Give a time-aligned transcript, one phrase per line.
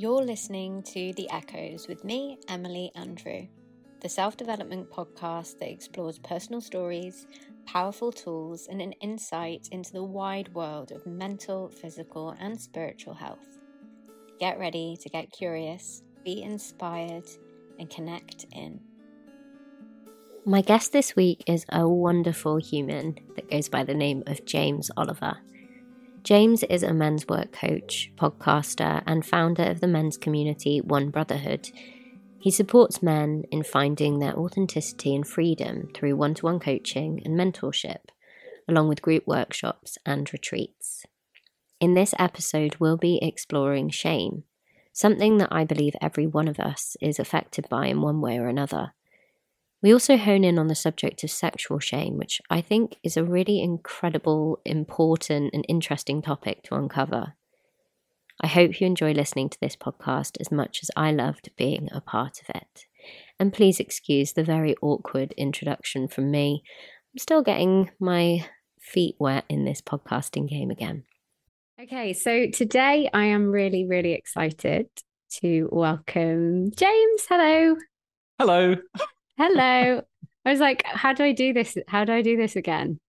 [0.00, 3.48] You're listening to The Echoes with me, Emily Andrew,
[4.00, 7.26] the self development podcast that explores personal stories,
[7.66, 13.58] powerful tools, and an insight into the wide world of mental, physical, and spiritual health.
[14.38, 17.28] Get ready to get curious, be inspired,
[17.78, 18.80] and connect in.
[20.46, 24.90] My guest this week is a wonderful human that goes by the name of James
[24.96, 25.36] Oliver.
[26.22, 31.70] James is a men's work coach, podcaster, and founder of the men's community One Brotherhood.
[32.38, 37.38] He supports men in finding their authenticity and freedom through one to one coaching and
[37.38, 38.10] mentorship,
[38.68, 41.04] along with group workshops and retreats.
[41.80, 44.44] In this episode, we'll be exploring shame,
[44.92, 48.48] something that I believe every one of us is affected by in one way or
[48.48, 48.92] another.
[49.82, 53.24] We also hone in on the subject of sexual shame, which I think is a
[53.24, 57.34] really incredible, important, and interesting topic to uncover.
[58.42, 62.00] I hope you enjoy listening to this podcast as much as I loved being a
[62.00, 62.84] part of it.
[63.38, 66.62] And please excuse the very awkward introduction from me.
[67.14, 68.46] I'm still getting my
[68.80, 71.04] feet wet in this podcasting game again.
[71.82, 74.88] Okay, so today I am really, really excited
[75.40, 77.26] to welcome James.
[77.28, 77.76] Hello.
[78.38, 78.76] Hello.
[79.40, 80.02] Hello.
[80.44, 81.78] I was like, how do I do this?
[81.88, 83.00] How do I do this again?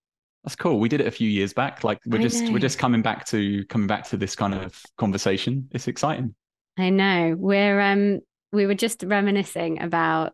[0.46, 0.80] That's cool.
[0.80, 1.84] We did it a few years back.
[1.84, 2.54] Like we're I just know.
[2.54, 5.68] we're just coming back to coming back to this kind of conversation.
[5.72, 6.34] It's exciting.
[6.78, 7.36] I know.
[7.38, 8.22] We're um
[8.54, 10.32] we were just reminiscing about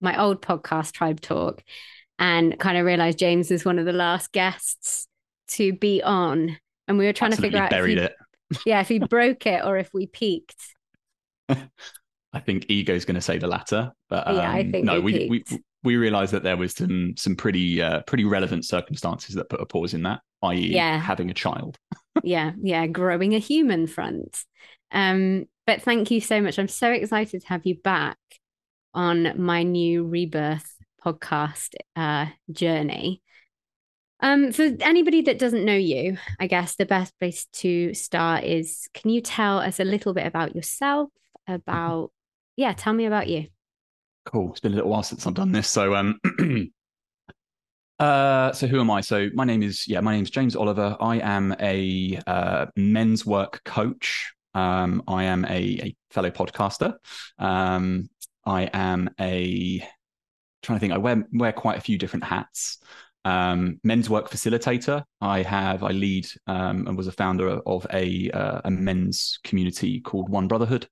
[0.00, 1.62] my old podcast Tribe Talk
[2.18, 5.06] and kind of realized James was one of the last guests
[5.48, 6.56] to be on.
[6.88, 8.16] And we were trying Absolutely to figure out buried if it.
[8.64, 10.74] yeah, if he broke it or if we peaked.
[12.36, 15.26] I think ego's going to say the latter, but Yeah, I um, think no, we
[15.28, 19.48] we we we realised that there was some some pretty uh, pretty relevant circumstances that
[19.48, 20.98] put a pause in that, i.e., Yeah.
[20.98, 21.78] having a child.
[22.22, 24.38] yeah, yeah, growing a human front.
[24.92, 26.58] Um, but thank you so much.
[26.58, 28.18] I'm so excited to have you back
[28.94, 33.22] on my new rebirth podcast uh, journey.
[34.20, 38.88] Um, for anybody that doesn't know you, I guess the best place to start is
[38.94, 41.10] can you tell us a little bit about yourself?
[41.46, 42.10] About,
[42.56, 43.46] yeah, tell me about you.
[44.24, 44.50] Cool.
[44.50, 45.70] It's been a little while since I've done this.
[45.70, 46.18] So um
[47.98, 49.00] uh so who am I?
[49.00, 50.96] So my name is yeah, my name is James Oliver.
[51.00, 54.32] I am a uh, men's work coach.
[54.54, 56.94] Um I am a, a fellow podcaster.
[57.38, 58.08] Um
[58.44, 59.86] I am a
[60.62, 62.78] trying to think I wear wear quite a few different hats.
[63.24, 65.02] Um, men's work facilitator.
[65.20, 70.00] I have I lead um, and was a founder of a uh, a men's community
[70.00, 70.88] called One Brotherhood.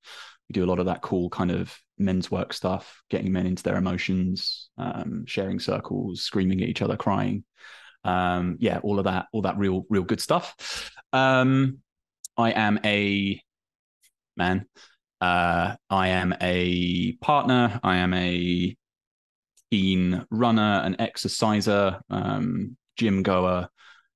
[0.48, 3.62] We do a lot of that cool kind of men's work stuff, getting men into
[3.62, 7.44] their emotions, um, sharing circles, screaming at each other, crying.
[8.04, 10.90] Um, yeah, all of that, all that real, real good stuff.
[11.12, 11.78] Um,
[12.36, 13.40] I am a
[14.36, 14.66] man.
[15.20, 17.80] Uh, I am a partner.
[17.82, 18.76] I am a
[19.70, 23.68] teen runner, an exerciser, um, gym goer.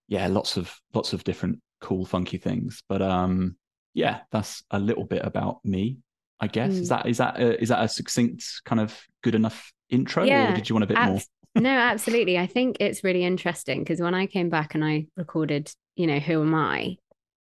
[0.09, 2.83] Yeah, lots of lots of different cool, funky things.
[2.89, 3.57] But um,
[3.95, 5.99] yeah, that's a little bit about me.
[6.41, 6.89] I guess is Mm.
[6.91, 10.57] that is that a, is that a succinct kind of good enough intro, Yeah, or
[10.57, 11.21] did you want a bit more?
[11.55, 12.39] No, absolutely.
[12.39, 16.19] I think it's really interesting because when I came back and I recorded, you know,
[16.21, 16.99] who am I?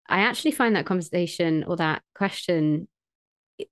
[0.08, 2.88] I actually find that conversation or that question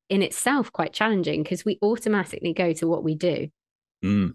[0.10, 3.50] in itself quite challenging because we automatically go to what we do.
[4.04, 4.34] Mm,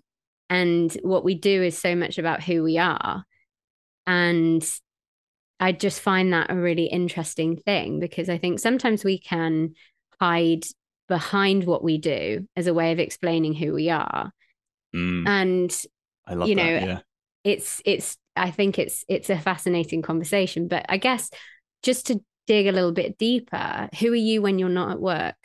[0.50, 3.24] And what we do is so much about who we are.
[4.06, 4.62] And
[5.58, 9.74] I just find that a really interesting thing because I think sometimes we can
[10.20, 10.64] hide
[11.08, 14.32] behind what we do as a way of explaining who we are.
[14.94, 15.74] mm, And
[16.26, 16.62] I love you that.
[16.64, 17.00] know, yeah.
[17.44, 20.68] it's it's I think it's it's a fascinating conversation.
[20.68, 21.30] But I guess
[21.82, 25.36] just to dig a little bit deeper, who are you when you're not at work?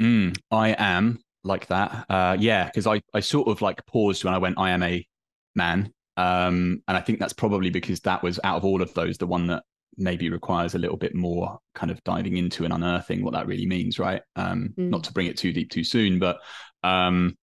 [0.00, 2.06] Mm, I am like that.
[2.08, 5.06] Uh, yeah, because I, I sort of like paused when I went, I am a
[5.54, 5.92] man.
[6.16, 9.26] Um, and I think that's probably because that was out of all of those, the
[9.26, 9.64] one that
[9.96, 13.66] maybe requires a little bit more kind of diving into and unearthing what that really
[13.66, 14.22] means, right?
[14.36, 14.90] Um, Mm.
[14.90, 16.38] Not to bring it too deep too soon, but
[16.82, 17.36] um,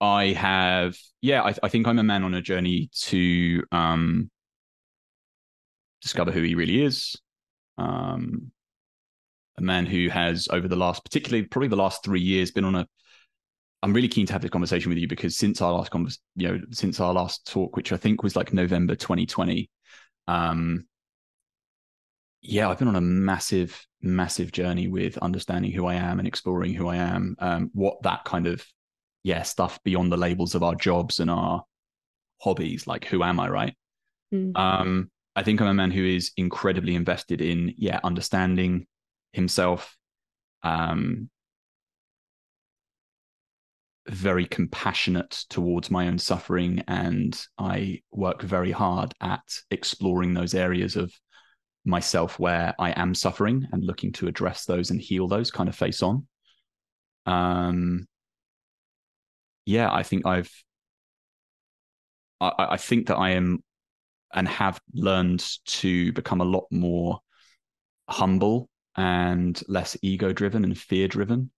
[0.00, 4.30] I have, yeah, I, I think I'm a man on a journey to um,
[6.02, 7.16] discover who he really is.
[7.78, 8.52] Um,
[9.60, 12.74] a man who has over the last particularly probably the last three years been on
[12.74, 12.86] a
[13.82, 16.48] i'm really keen to have this conversation with you because since our last convers you
[16.48, 19.70] know since our last talk which i think was like november 2020
[20.28, 20.84] um
[22.42, 26.72] yeah i've been on a massive massive journey with understanding who i am and exploring
[26.72, 28.64] who i am um what that kind of
[29.24, 31.62] yeah stuff beyond the labels of our jobs and our
[32.40, 33.74] hobbies like who am i right
[34.32, 34.56] Mm.
[34.56, 38.86] um, I think I'm a man who is incredibly invested in, yeah, understanding
[39.32, 39.96] himself,
[40.62, 41.30] um,
[44.06, 50.96] very compassionate towards my own suffering and I work very hard at exploring those areas
[50.96, 51.12] of
[51.84, 55.74] myself where I am suffering and looking to address those and heal those kind of
[55.74, 56.26] face on.
[57.26, 58.06] Um
[59.66, 60.50] yeah, I think I've
[62.40, 63.62] I, I think that I am
[64.32, 67.20] and have learned to become a lot more
[68.08, 71.50] humble and less ego driven and fear driven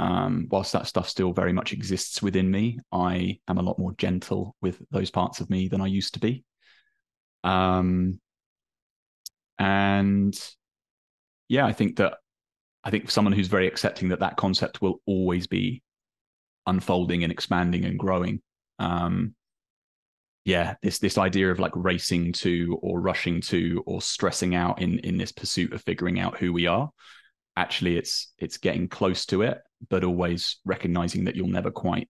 [0.00, 3.92] um, whilst that stuff still very much exists within me, I am a lot more
[3.98, 6.42] gentle with those parts of me than I used to be.
[7.44, 8.18] Um,
[9.60, 10.36] and
[11.48, 12.14] yeah, I think that
[12.82, 15.82] I think someone who's very accepting that that concept will always be
[16.66, 18.40] unfolding and expanding and growing.
[18.78, 19.34] Um,
[20.46, 24.98] yeah, this this idea of like racing to or rushing to or stressing out in
[25.00, 26.90] in this pursuit of figuring out who we are
[27.56, 29.58] actually it's it's getting close to it
[29.90, 32.08] but always recognizing that you'll never quite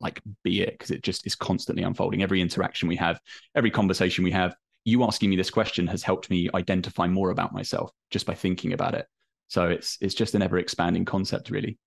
[0.00, 3.20] like be it because it just is constantly unfolding every interaction we have
[3.54, 4.54] every conversation we have
[4.84, 8.72] you asking me this question has helped me identify more about myself just by thinking
[8.72, 9.06] about it
[9.48, 11.78] so it's it's just an ever expanding concept really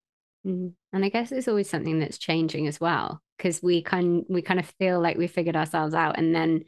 [0.46, 0.68] mm-hmm.
[0.94, 4.60] and i guess it's always something that's changing as well because we kind we kind
[4.60, 6.64] of feel like we figured ourselves out and then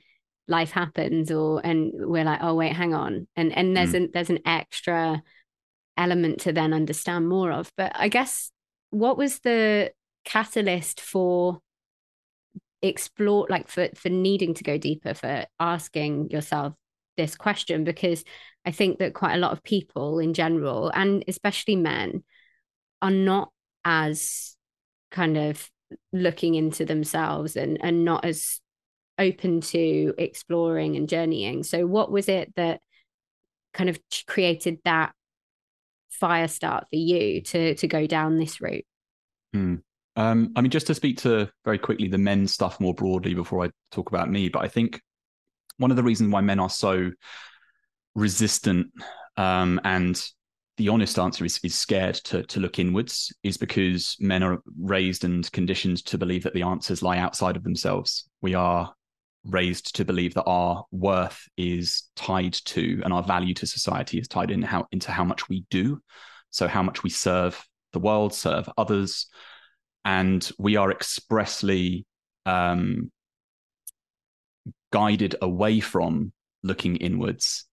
[0.47, 4.03] life happens or and we're like oh wait hang on and and there's mm.
[4.03, 5.21] an there's an extra
[5.97, 7.71] element to then understand more of.
[7.77, 8.51] But I guess
[8.89, 9.91] what was the
[10.23, 11.59] catalyst for
[12.87, 16.73] explore like for for needing to go deeper for asking yourself
[17.17, 18.23] this question because
[18.65, 22.23] I think that quite a lot of people in general and especially men
[23.01, 23.51] are not
[23.85, 24.55] as
[25.11, 25.69] kind of
[26.11, 28.59] looking into themselves and and not as
[29.17, 31.63] open to exploring and journeying.
[31.63, 32.81] So what was it that
[33.73, 35.13] kind of created that
[36.09, 38.85] fire start for you to to go down this route?
[39.53, 39.75] Hmm.
[40.15, 43.65] Um, I mean, just to speak to very quickly the men stuff more broadly before
[43.65, 45.01] I talk about me, but I think
[45.77, 47.11] one of the reasons why men are so
[48.15, 48.87] resistant
[49.35, 50.21] um, and
[50.77, 55.23] the honest answer is, is scared to, to look inwards is because men are raised
[55.23, 58.29] and conditioned to believe that the answers lie outside of themselves.
[58.41, 58.93] We are
[59.45, 64.27] raised to believe that our worth is tied to and our value to society is
[64.27, 66.01] tied in how into how much we do
[66.49, 67.63] so how much we serve
[67.93, 69.27] the world serve others
[70.05, 72.05] and we are expressly
[72.45, 73.11] um,
[74.91, 76.31] guided away from
[76.63, 77.65] looking inwards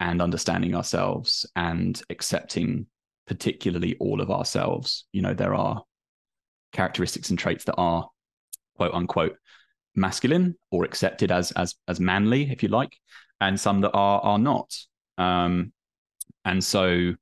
[0.00, 2.86] and understanding ourselves and accepting
[3.26, 5.82] particularly all of ourselves you know there are
[6.72, 8.08] characteristics and traits that are
[8.76, 9.36] quote unquote
[9.96, 12.92] masculine or accepted as as as manly, if you like,
[13.40, 14.72] and some that are are not.
[15.18, 15.72] Um,
[16.44, 17.14] and so,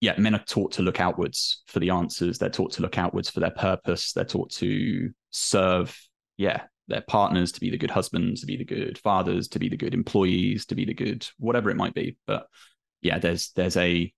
[0.00, 2.38] yeah, men are taught to look outwards for the answers.
[2.38, 4.12] They're taught to look outwards for their purpose.
[4.12, 5.96] They're taught to serve,
[6.38, 9.68] yeah, their partners, to be the good husbands, to be the good fathers, to be
[9.68, 12.16] the good employees, to be the good whatever it might be.
[12.26, 12.46] But
[13.02, 14.12] yeah, there's there's a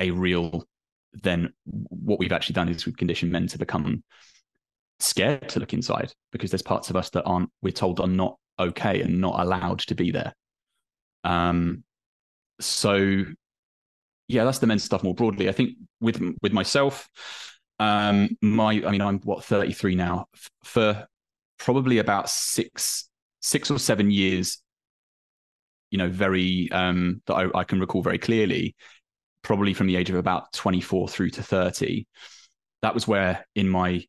[0.00, 0.64] a real
[1.12, 4.02] then what we've actually done is we've conditioned men to become
[4.98, 8.36] scared to look inside because there's parts of us that aren't we're told are not
[8.58, 10.34] okay and not allowed to be there
[11.24, 11.82] um
[12.60, 13.24] so
[14.30, 15.70] yeah that's the men's stuff more broadly i think
[16.00, 17.08] with with myself
[17.78, 20.26] um my i mean i'm what 33 now
[20.64, 21.06] for
[21.58, 23.08] probably about six
[23.40, 24.62] six or seven years
[25.90, 28.74] you know very um that I, I can recall very clearly
[29.42, 32.06] probably from the age of about 24 through to 30
[32.82, 34.04] that was where in my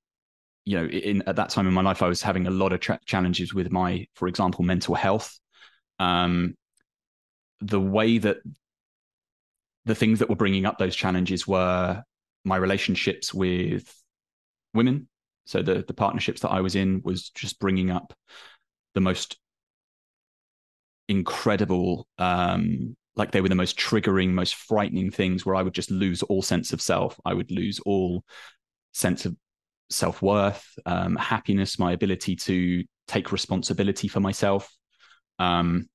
[0.66, 2.80] you know, in at that time in my life, I was having a lot of
[2.80, 5.40] tra- challenges with my, for example, mental health.
[6.00, 6.56] Um,
[7.62, 8.38] the way that
[9.86, 12.04] the things that were bringing up those challenges were
[12.44, 13.94] my relationships with
[14.74, 15.08] women.
[15.46, 18.14] So the the partnerships that I was in was just bringing up
[18.94, 19.38] the most
[21.10, 25.92] incredible um like they were the most triggering most frightening things where i would just
[25.92, 28.24] lose all sense of self i would lose all
[28.94, 29.36] sense of
[29.92, 34.74] self worth, um, happiness, my ability to take responsibility for myself.
[35.40, 35.90] Um,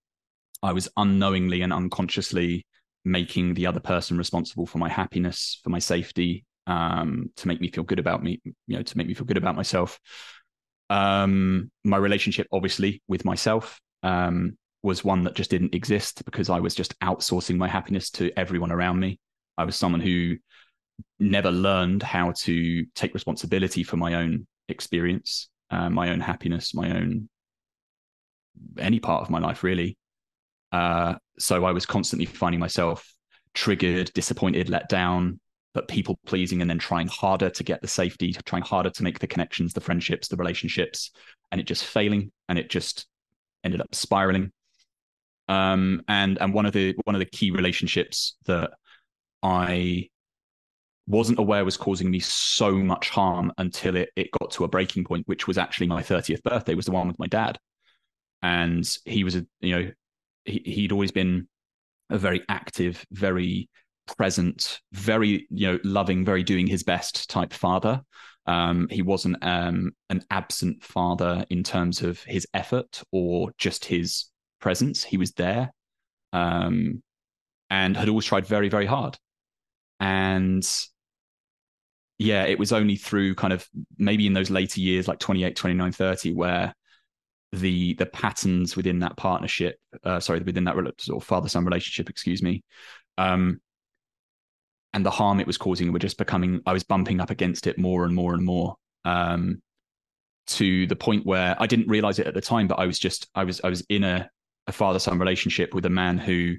[0.63, 2.67] I was unknowingly and unconsciously
[3.07, 7.71] making the other person responsible for my happiness, for my safety, um, to make me
[7.71, 10.01] feel good about me, you know, to make me feel good about myself.
[10.91, 16.59] Um, my relationship, obviously, with myself um, was one that just didn't exist because I
[16.59, 19.21] was just outsourcing my happiness to everyone around me.
[19.57, 20.37] I was someone who
[21.21, 26.91] never learned how to take responsibility for my own experience, uh, my own happiness, my
[26.91, 27.29] own
[28.79, 29.97] any part of my life really.
[30.77, 33.11] Uh, so I was constantly finding myself
[33.55, 35.41] triggered, disappointed, let down,
[35.73, 39.19] but people pleasing and then trying harder to get the safety, trying harder to make
[39.19, 41.13] the connections, the friendships, the relationships,
[41.51, 43.07] and it just failing and it just
[43.65, 44.53] ended up spiraling.
[45.49, 48.73] Um, and and one of the one of the key relationships that
[49.43, 50.11] I
[51.07, 55.05] wasn't aware was causing me so much harm until it, it got to a breaking
[55.05, 57.59] point, which was actually my 30th birthday, was the one with my dad.
[58.43, 59.91] And he was a, you know,
[60.47, 61.49] he, he'd always been
[62.11, 63.69] a very active, very
[64.17, 68.03] present, very, you know, loving, very doing his best type father.
[68.47, 74.27] Um, he wasn't um, an absent father in terms of his effort or just his
[74.61, 75.03] presence.
[75.03, 75.73] He was there
[76.33, 77.03] um,
[77.71, 79.19] and had always tried very, very hard.
[79.99, 80.67] And
[82.19, 83.67] yeah, it was only through kind of
[83.99, 86.75] maybe in those later years, like 28, 29, 30, where
[87.61, 92.11] the the patterns within that partnership, uh, sorry, within that sort of father son relationship,
[92.11, 92.63] excuse me,
[93.19, 93.61] um,
[94.95, 96.61] and the harm it was causing were just becoming.
[96.67, 99.63] I was bumping up against it more and more and more, um,
[100.49, 103.29] to the point where I didn't realize it at the time, but I was just
[103.35, 104.29] I was I was in a
[104.67, 106.57] a father son relationship with a man who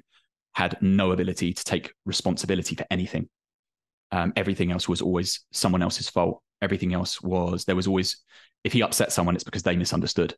[0.54, 3.28] had no ability to take responsibility for anything.
[4.10, 6.42] Um, everything else was always someone else's fault.
[6.62, 8.16] Everything else was there was always
[8.64, 10.34] if he upset someone, it's because they misunderstood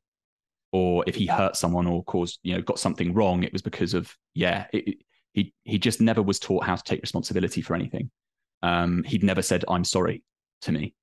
[0.72, 3.94] or if he hurt someone or caused you know got something wrong it was because
[3.94, 4.98] of yeah it,
[5.32, 8.10] he he just never was taught how to take responsibility for anything.
[8.62, 10.22] Um, he'd never said i'm sorry
[10.62, 10.94] to me.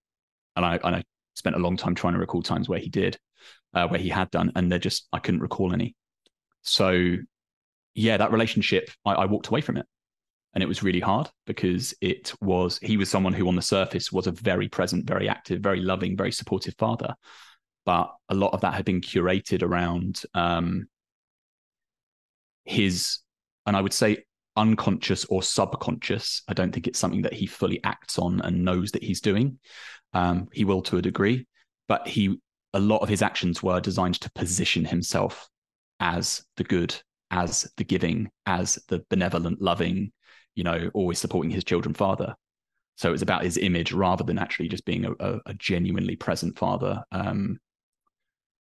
[0.56, 1.04] And i and i
[1.36, 3.18] spent a long time trying to recall times where he did
[3.74, 5.96] uh, where he had done and they're just i couldn't recall any.
[6.62, 7.16] So
[7.96, 9.86] yeah that relationship I, I walked away from it.
[10.54, 14.12] And it was really hard because it was he was someone who on the surface
[14.12, 17.14] was a very present very active very loving very supportive father
[17.88, 20.90] but a lot of that had been curated around um,
[22.66, 23.20] his,
[23.66, 24.26] and I would say
[24.58, 26.44] unconscious or subconscious.
[26.50, 29.60] I don't think it's something that he fully acts on and knows that he's doing.
[30.14, 31.48] Um, he will to a degree,
[31.88, 32.38] but he
[32.74, 35.48] a lot of his actions were designed to position himself
[36.02, 36.94] as the good,
[37.32, 40.12] as the giving, as the benevolent, loving,
[40.56, 42.36] you know, always supporting his children father.
[42.98, 46.18] So it was about his image rather than actually just being a, a, a genuinely
[46.18, 47.02] present father.
[47.14, 47.60] Um,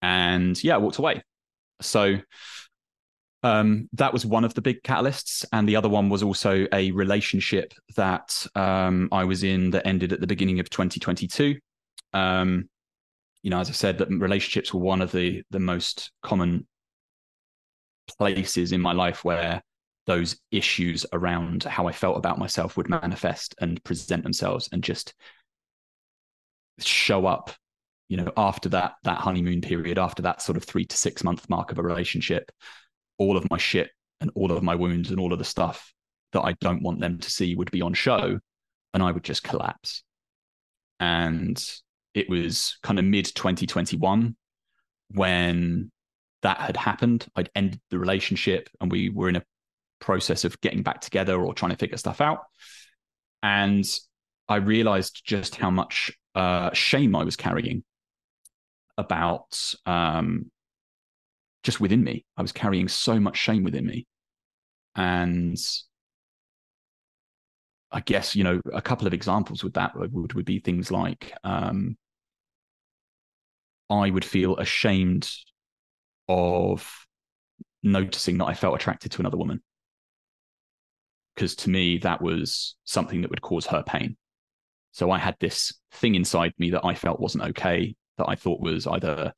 [0.07, 1.21] and yeah, I walked away.
[1.81, 2.15] So
[3.43, 6.91] um, that was one of the big catalysts, and the other one was also a
[6.91, 11.57] relationship that um, I was in that ended at the beginning of 2022.
[12.13, 12.69] Um,
[13.43, 16.65] you know, as I said, that relationships were one of the the most common
[18.17, 19.61] places in my life where
[20.05, 25.13] those issues around how I felt about myself would manifest and present themselves and just
[26.79, 27.51] show up
[28.09, 31.49] you know after that that honeymoon period after that sort of three to six month
[31.49, 32.51] mark of a relationship
[33.17, 33.89] all of my shit
[34.21, 35.93] and all of my wounds and all of the stuff
[36.33, 38.39] that i don't want them to see would be on show
[38.93, 40.03] and i would just collapse.
[40.99, 41.63] And
[42.13, 44.35] it was kind of mid 2021
[45.11, 45.91] when
[46.41, 47.27] that had happened.
[47.35, 49.43] I'd ended the relationship and we were in a
[49.99, 52.39] process of getting back together or trying to figure stuff out.
[53.43, 53.85] And
[54.49, 57.83] i realized just how much uh, shame i was carrying
[58.97, 60.51] about um,
[61.63, 62.25] just within me.
[62.35, 64.07] I was carrying so much shame within me.
[64.95, 65.57] And
[67.91, 71.33] I guess, you know, a couple of examples with that would, would be things like
[71.43, 71.97] um,
[73.89, 75.29] I would feel ashamed
[76.27, 76.89] of
[77.83, 79.61] noticing that I felt attracted to another woman.
[81.35, 84.17] Because to me, that was something that would cause her pain.
[84.91, 88.61] So I had this thing inside me that I felt wasn't okay that I thought
[88.61, 89.33] was either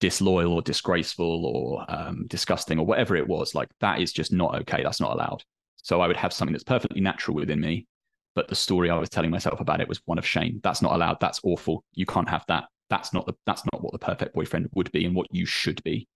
[0.00, 3.54] disloyal or disgraceful or um, disgusting or whatever it was.
[3.54, 4.82] Like that is just not okay.
[4.82, 5.42] That's not allowed.
[5.76, 7.86] So I would have something that's perfectly natural within me,
[8.34, 10.60] but the story I was telling myself about it was one of shame.
[10.62, 11.18] That's not allowed.
[11.20, 11.84] That's awful.
[11.92, 12.64] You can't have that.
[12.90, 15.82] That's not the that's not what the perfect boyfriend would be and what you should
[15.84, 16.08] be.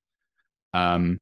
[0.75, 1.19] Um,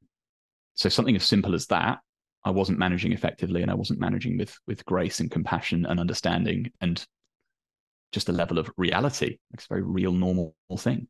[0.75, 2.01] so something as simple as that,
[2.45, 6.71] I wasn't managing effectively, and I wasn't managing with with grace and compassion and understanding
[6.81, 7.05] and
[8.13, 9.39] just a level of reality.
[9.53, 11.09] It's a very real, normal thing.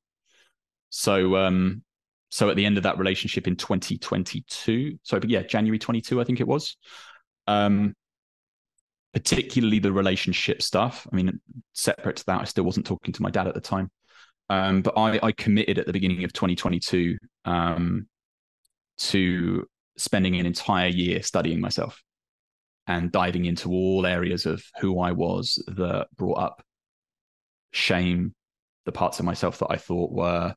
[0.91, 1.83] So, um,
[2.31, 6.41] so at the end of that relationship in 2022, so yeah, January 22, I think
[6.41, 6.77] it was.
[7.47, 7.95] Um,
[9.13, 11.07] particularly the relationship stuff.
[11.11, 11.41] I mean,
[11.73, 13.91] separate to that, I still wasn't talking to my dad at the time.
[14.51, 18.07] Um, but I, I, committed at the beginning of 2022 um,
[18.99, 22.03] to spending an entire year studying myself
[22.87, 26.63] and diving into all areas of who I was that brought up
[27.77, 28.35] shame,
[28.85, 30.55] the parts of myself that I thought were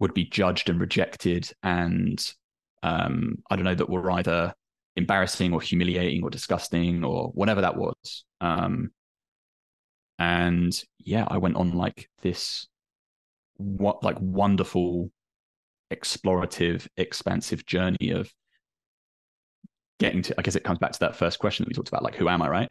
[0.00, 2.18] would be judged and rejected, and
[2.82, 4.52] um, I don't know that were either
[4.96, 8.24] embarrassing or humiliating or disgusting or whatever that was.
[8.40, 8.90] Um,
[10.18, 12.66] and yeah, I went on like this,
[13.56, 15.10] what like wonderful,
[15.92, 18.32] explorative, expansive journey of
[19.98, 20.34] getting to.
[20.38, 22.28] I guess it comes back to that first question that we talked about, like who
[22.28, 22.70] am I, right?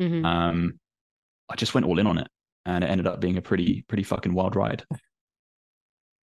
[0.00, 0.24] Mm-hmm.
[0.24, 0.78] Um,
[1.48, 2.28] I just went all in on it,
[2.68, 4.84] and it ended up being a pretty pretty fucking wild ride.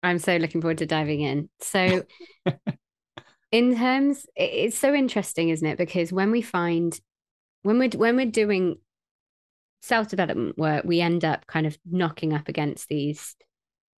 [0.03, 1.49] I'm so looking forward to diving in.
[1.61, 2.03] So,
[3.53, 5.79] in terms, it's so interesting, isn't it?
[5.79, 6.99] Because when we find
[7.63, 8.77] when we're when we're doing
[9.83, 13.37] self development work, we end up kind of knocking up against these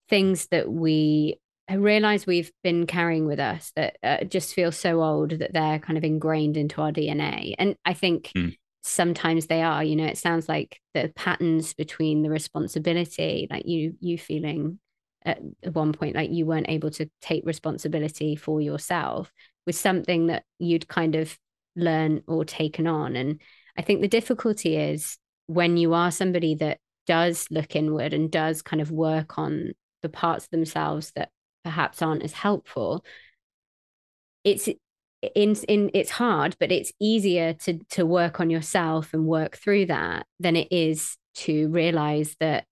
[0.09, 1.39] things that we
[1.71, 5.97] realize we've been carrying with us that uh, just feel so old that they're kind
[5.97, 7.55] of ingrained into our DNA.
[7.57, 8.55] And I think mm.
[8.83, 9.83] Sometimes they are.
[9.83, 14.79] You know, it sounds like the patterns between the responsibility, like you you feeling
[15.25, 15.39] at
[15.71, 19.31] one point like you weren't able to take responsibility for yourself
[19.65, 21.37] was something that you'd kind of
[21.75, 23.41] learn or taken on and
[23.77, 28.61] i think the difficulty is when you are somebody that does look inward and does
[28.61, 29.71] kind of work on
[30.01, 31.29] the parts of themselves that
[31.63, 33.03] perhaps aren't as helpful
[34.43, 34.67] it's
[35.35, 39.85] in in it's hard but it's easier to to work on yourself and work through
[39.85, 42.65] that than it is to realize that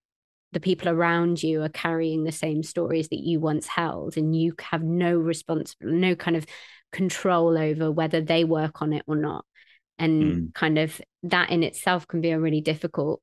[0.51, 4.53] the people around you are carrying the same stories that you once held and you
[4.59, 6.45] have no response no kind of
[6.91, 9.45] control over whether they work on it or not.
[9.97, 10.53] And mm.
[10.53, 13.21] kind of that in itself can be a really difficult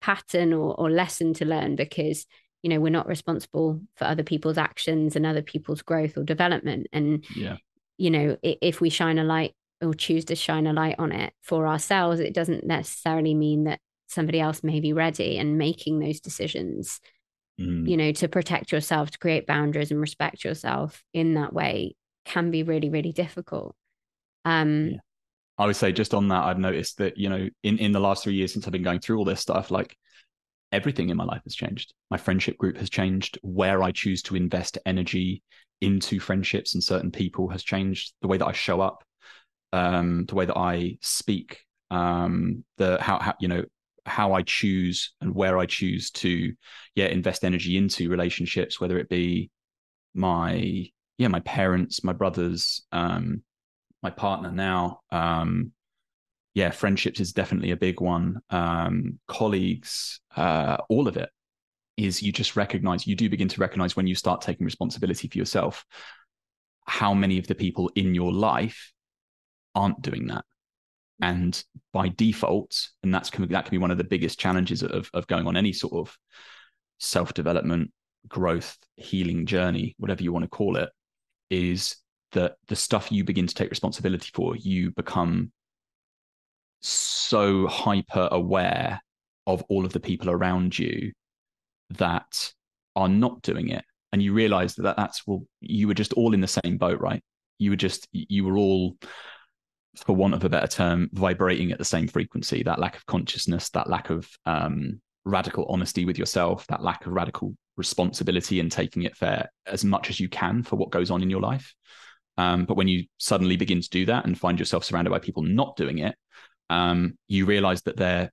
[0.00, 2.24] pattern or, or lesson to learn because
[2.62, 6.86] you know we're not responsible for other people's actions and other people's growth or development.
[6.92, 7.56] And yeah
[7.98, 11.32] you know if we shine a light or choose to shine a light on it
[11.42, 16.20] for ourselves it doesn't necessarily mean that somebody else may be ready and making those
[16.20, 17.00] decisions
[17.60, 17.86] mm.
[17.86, 22.50] you know to protect yourself to create boundaries and respect yourself in that way can
[22.50, 23.74] be really really difficult
[24.44, 24.98] um yeah.
[25.58, 28.22] i would say just on that i've noticed that you know in in the last
[28.24, 29.96] three years since i've been going through all this stuff like
[30.70, 34.36] everything in my life has changed my friendship group has changed where i choose to
[34.36, 35.42] invest energy
[35.80, 39.04] into friendships and certain people has changed the way that i show up
[39.72, 41.60] um the way that i speak
[41.90, 43.64] um the how, how you know
[44.08, 46.52] how I choose and where I choose to
[46.94, 49.50] yeah invest energy into relationships, whether it be
[50.14, 50.86] my
[51.18, 53.42] yeah my parents, my brothers, um,
[54.02, 55.00] my partner now.
[55.12, 55.72] Um,
[56.54, 58.40] yeah, friendships is definitely a big one.
[58.50, 61.30] Um, colleagues, uh, all of it
[61.98, 65.36] is you just recognize you do begin to recognize when you start taking responsibility for
[65.36, 65.84] yourself
[66.86, 68.92] how many of the people in your life
[69.74, 70.44] aren't doing that.
[71.20, 75.26] And by default and that's that can be one of the biggest challenges of, of
[75.26, 76.16] going on any sort of
[76.98, 77.90] self-development
[78.28, 80.90] growth healing journey whatever you want to call it
[81.50, 81.96] is
[82.32, 85.50] that the stuff you begin to take responsibility for you become
[86.80, 89.00] so hyper aware
[89.46, 91.12] of all of the people around you
[91.90, 92.52] that
[92.96, 96.40] are not doing it and you realize that that's well you were just all in
[96.40, 97.22] the same boat right
[97.58, 98.96] you were just you were all
[100.04, 102.62] for want of a better term, vibrating at the same frequency.
[102.62, 107.12] That lack of consciousness, that lack of um, radical honesty with yourself, that lack of
[107.12, 111.22] radical responsibility and taking it fair as much as you can for what goes on
[111.22, 111.74] in your life.
[112.36, 115.42] Um, but when you suddenly begin to do that and find yourself surrounded by people
[115.42, 116.14] not doing it,
[116.70, 118.30] um, you realize that they're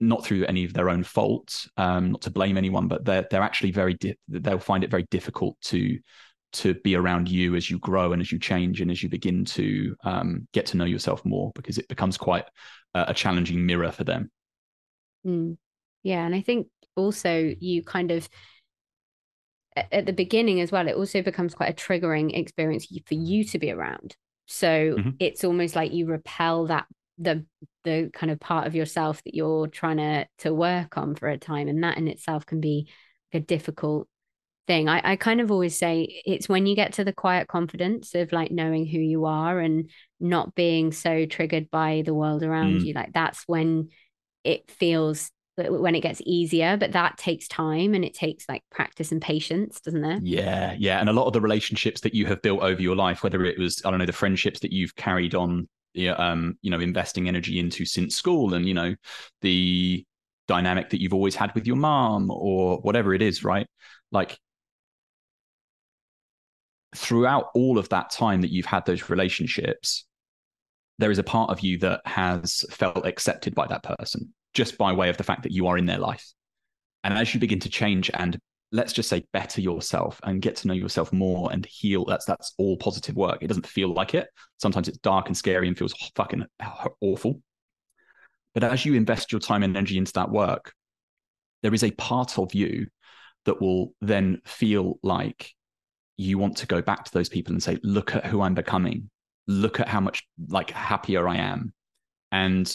[0.00, 3.42] not through any of their own fault, um, not to blame anyone, but they're they're
[3.42, 5.98] actually very di- they'll find it very difficult to
[6.52, 9.44] to be around you as you grow and as you change and as you begin
[9.44, 12.44] to um, get to know yourself more because it becomes quite
[12.94, 14.30] a, a challenging mirror for them.
[15.24, 15.56] Mm.
[16.02, 16.24] Yeah.
[16.24, 18.28] And I think also you kind of,
[19.76, 23.58] at the beginning as well, it also becomes quite a triggering experience for you to
[23.58, 24.16] be around.
[24.46, 25.10] So mm-hmm.
[25.20, 26.86] it's almost like you repel that
[27.20, 27.44] the
[27.84, 31.38] the kind of part of yourself that you're trying to to work on for a
[31.38, 32.88] time and that in itself can be
[33.32, 34.08] a difficult
[34.66, 34.88] thing.
[34.88, 38.32] I, I kind of always say it's when you get to the quiet confidence of
[38.32, 42.84] like knowing who you are and not being so triggered by the world around mm.
[42.84, 42.94] you.
[42.94, 43.88] Like that's when
[44.44, 49.12] it feels when it gets easier, but that takes time and it takes like practice
[49.12, 50.22] and patience, doesn't it?
[50.22, 51.00] Yeah, yeah.
[51.00, 53.58] And a lot of the relationships that you have built over your life, whether it
[53.58, 55.68] was, I don't know, the friendships that you've carried on,
[56.16, 58.94] um, you know, investing energy into since school and, you know,
[59.42, 60.04] the
[60.48, 63.66] dynamic that you've always had with your mom or whatever it is, right?
[64.10, 64.38] Like
[66.94, 70.06] throughout all of that time that you've had those relationships,
[70.98, 74.92] there is a part of you that has felt accepted by that person just by
[74.92, 76.26] way of the fact that you are in their life.
[77.04, 78.38] And as you begin to change and
[78.72, 82.04] let's just say better yourself and get to know yourself more and heal.
[82.04, 83.38] That's that's all positive work.
[83.42, 84.28] It doesn't feel like it.
[84.58, 86.46] Sometimes it's dark and scary and feels fucking
[87.00, 87.42] awful.
[88.54, 90.72] But as you invest your time and energy into that work
[91.62, 92.86] there is a part of you
[93.44, 95.52] that will then feel like
[96.16, 99.10] you want to go back to those people and say look at who i'm becoming.
[99.46, 101.72] Look at how much like happier i am.
[102.30, 102.72] And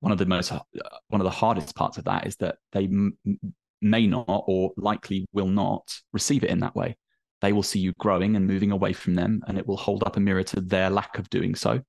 [0.00, 0.60] one of the most uh,
[1.08, 2.88] one of the hardest parts of that is that they
[3.82, 6.96] may not or likely will not receive it in that way.
[7.42, 10.16] They will see you growing and moving away from them, and it will hold up
[10.16, 11.80] a mirror to their lack of doing so.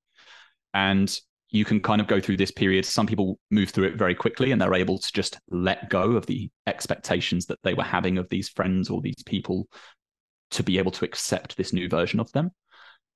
[0.74, 1.18] And
[1.50, 2.86] you can kind of go through this period.
[2.86, 6.26] Some people move through it very quickly and they're able to just let go of
[6.26, 9.68] the expectations that they were having of these friends or these people
[10.52, 12.52] to be able to accept this new version of them.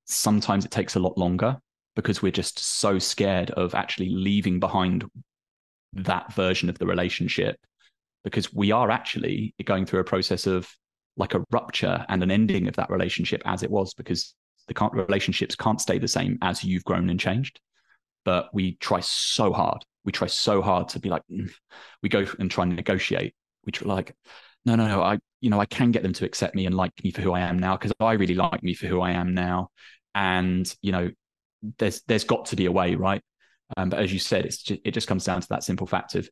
[0.06, 1.58] Sometimes it takes a lot longer
[1.96, 5.04] because we're just so scared of actually leaving behind
[5.94, 7.58] that version of the relationship
[8.24, 10.70] because we are actually going through a process of
[11.18, 14.34] like a rupture and an ending of that relationship as it was because
[14.68, 17.60] the can't, relationships can't stay the same as you've grown and changed.
[18.24, 19.84] But we try so hard.
[20.06, 21.52] We try so hard to be like mm.
[22.02, 23.34] we go and try and negotiate.
[23.66, 24.16] We try like
[24.66, 26.92] no no no i you know i can get them to accept me and like
[27.04, 29.34] me for who i am now because i really like me for who i am
[29.34, 29.70] now.
[30.14, 31.12] And you know
[31.78, 33.22] there's there's got to be a way right?
[33.78, 36.16] Um, but as you said it's just, it just comes down to that simple fact
[36.16, 36.30] of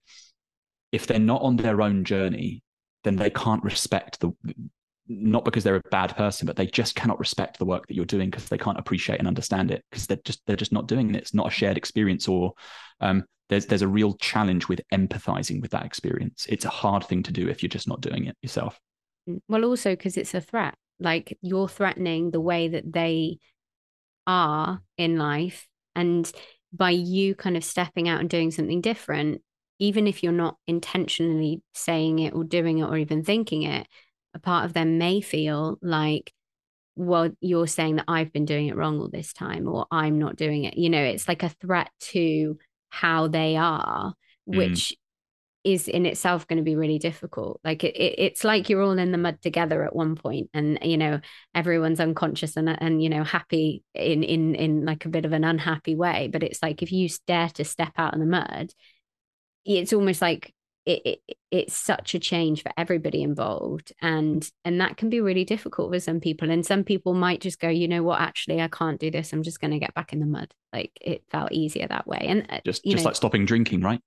[0.92, 2.64] if they're not on their own journey,
[3.04, 4.32] then they can't respect the
[5.10, 8.06] not because they're a bad person, but they just cannot respect the work that you're
[8.06, 11.10] doing because they can't appreciate and understand it because they're just they're just not doing
[11.10, 11.18] it.
[11.18, 12.54] It's not a shared experience, or
[13.02, 16.46] um, there's there's a real challenge with empathizing with that experience.
[16.48, 18.80] It's a hard thing to do if you're just not doing it yourself.
[19.28, 20.76] Mm, well, also because it's a threat.
[21.00, 23.40] Like you're threatening the way that they
[24.28, 26.32] are in life, and
[26.72, 29.42] by you kind of stepping out and doing something different,
[29.80, 33.88] even if you're not intentionally saying it or doing it or even thinking it,
[34.34, 36.34] a part of them may feel like,
[36.96, 40.36] well, you're saying that I've been doing it wrong all this time, or I'm not
[40.36, 40.78] doing it.
[40.78, 42.58] You know, it's like a threat to
[42.90, 44.14] how they are,
[44.50, 44.58] mm.
[44.58, 44.94] which
[45.64, 47.60] is in itself going to be really difficult.
[47.64, 50.78] Like it, it, it's like you're all in the mud together at one point, and
[50.82, 51.22] you know
[51.56, 55.46] everyone's unconscious and and you know happy in in in like a bit of an
[55.46, 56.30] unhappy way.
[56.32, 58.72] But it's like if you dare to step out in the mud,
[59.66, 60.54] it's almost like
[60.86, 65.46] it, it, it's such a change for everybody involved and and that can be really
[65.46, 68.22] difficult for some people and some people might just go you know what?
[68.22, 69.34] Actually i can't do this.
[69.34, 70.54] I'm just going to get back in the mud.
[70.74, 74.02] Like it felt easier that way and uh, just just know, like stopping drinking right?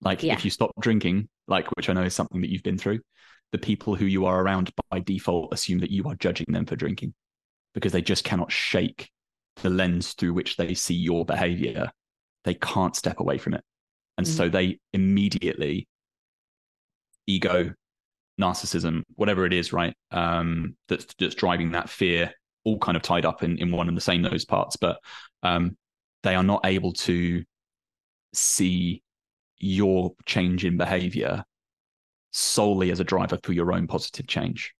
[0.00, 0.34] Like yeah.
[0.34, 2.98] if you stop drinking like which i know is something that you've been through
[3.52, 6.74] the people who you are around by default assume that you are judging them for
[6.74, 7.14] drinking
[7.74, 9.10] because they just cannot shake
[9.62, 11.90] the lens through which they see your behavior.
[12.44, 13.64] They can't step away from it
[14.18, 14.36] and mm-hmm.
[14.36, 15.88] so they immediately
[17.26, 17.72] ego,
[18.40, 19.94] narcissism, whatever it is, right?
[20.10, 22.32] Um, that's that's driving that fear,
[22.64, 24.98] all kind of tied up in, in one and the same those parts, but
[25.42, 25.76] um,
[26.22, 27.44] they are not able to
[28.32, 29.02] see
[29.58, 31.44] your change in behavior
[32.32, 34.74] solely as a driver for your own positive change.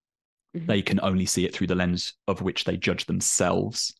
[0.55, 0.67] Mm-hmm.
[0.67, 3.93] They can only see it through the lens of which they judge themselves.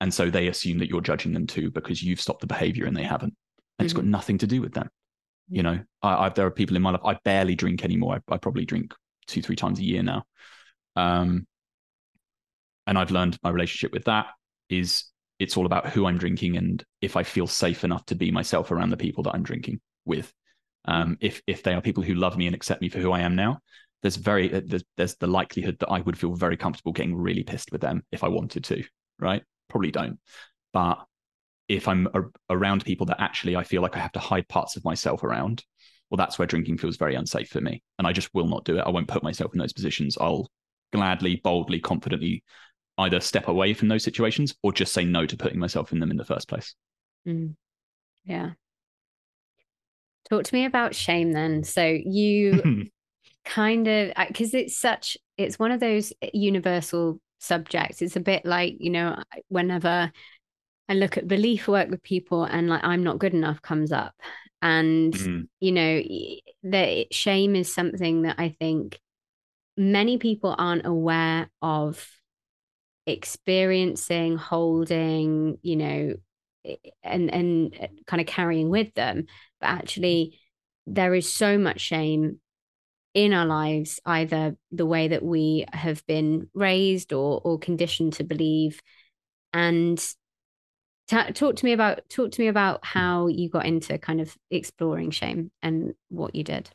[0.00, 2.96] And so they assume that you're judging them too because you've stopped the behavior and
[2.96, 3.34] they haven't
[3.78, 3.84] and mm-hmm.
[3.84, 4.88] it's got nothing to do with them.
[5.48, 7.00] You know, I, I, there are people in my life.
[7.04, 8.20] I barely drink anymore.
[8.28, 8.94] I, I probably drink
[9.26, 10.24] two, three times a year now.
[10.96, 11.46] Um,
[12.86, 14.26] and I've learned my relationship with that
[14.68, 15.04] is
[15.38, 18.70] it's all about who I'm drinking and if I feel safe enough to be myself
[18.70, 20.32] around the people that I'm drinking with.
[20.84, 23.20] Um, if if they are people who love me and accept me for who I
[23.20, 23.60] am now,
[24.02, 27.44] there's very uh, there's, there's the likelihood that I would feel very comfortable getting really
[27.44, 28.82] pissed with them if I wanted to.
[29.18, 29.42] Right?
[29.68, 30.18] Probably don't,
[30.72, 31.04] but
[31.68, 34.76] if I'm a- around people that actually I feel like I have to hide parts
[34.76, 35.64] of myself around,
[36.10, 37.82] well, that's where drinking feels very unsafe for me.
[37.98, 38.82] And I just will not do it.
[38.86, 40.18] I won't put myself in those positions.
[40.20, 40.48] I'll
[40.92, 42.42] gladly, boldly, confidently
[42.98, 46.10] either step away from those situations or just say no to putting myself in them
[46.10, 46.74] in the first place.
[47.26, 47.54] Mm.
[48.24, 48.50] Yeah.
[50.28, 51.64] Talk to me about shame then.
[51.64, 52.90] So you
[53.44, 58.02] kind of, because it's such, it's one of those universal subjects.
[58.02, 60.12] It's a bit like, you know, whenever
[60.92, 64.14] I look at belief work with people and like I'm not good enough comes up.
[64.60, 65.48] And, mm.
[65.58, 66.02] you know,
[66.62, 69.00] the shame is something that I think
[69.74, 72.06] many people aren't aware of
[73.06, 76.14] experiencing, holding, you know,
[77.02, 79.24] and and uh, kind of carrying with them.
[79.62, 80.38] But actually,
[80.86, 82.38] there is so much shame
[83.14, 88.24] in our lives, either the way that we have been raised or or conditioned to
[88.24, 88.82] believe.
[89.54, 89.98] And
[91.34, 95.10] talk to me about talk to me about how you got into kind of exploring
[95.10, 96.70] shame and what you did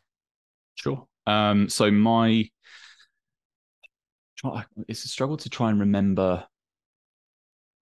[0.76, 2.50] sure um so my
[4.88, 6.46] it's a struggle to try and remember.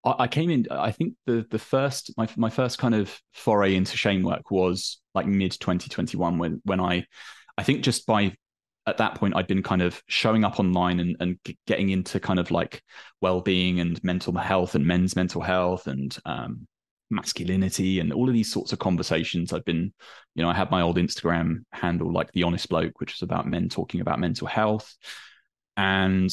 [0.04, 0.68] I, I came in.
[0.70, 5.02] I think the the first my my first kind of foray into shame work was
[5.14, 7.06] like mid 2021 when when I
[7.58, 8.36] I think just by
[8.88, 12.40] at that point I'd been kind of showing up online and, and getting into kind
[12.40, 12.84] of like
[13.22, 16.68] well-being and mental health and men's mental health and um,
[17.10, 19.54] masculinity and all of these sorts of conversations.
[19.54, 19.94] I've been,
[20.36, 23.48] you know, I had my old Instagram handle like the honest bloke, which was about
[23.48, 24.96] men talking about mental health.
[25.78, 26.30] And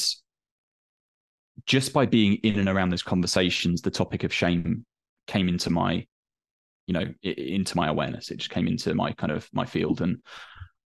[1.67, 4.85] just by being in and around those conversations, the topic of shame
[5.27, 6.07] came into my,
[6.87, 8.31] you know, into my awareness.
[8.31, 10.01] It just came into my kind of my field.
[10.01, 10.19] And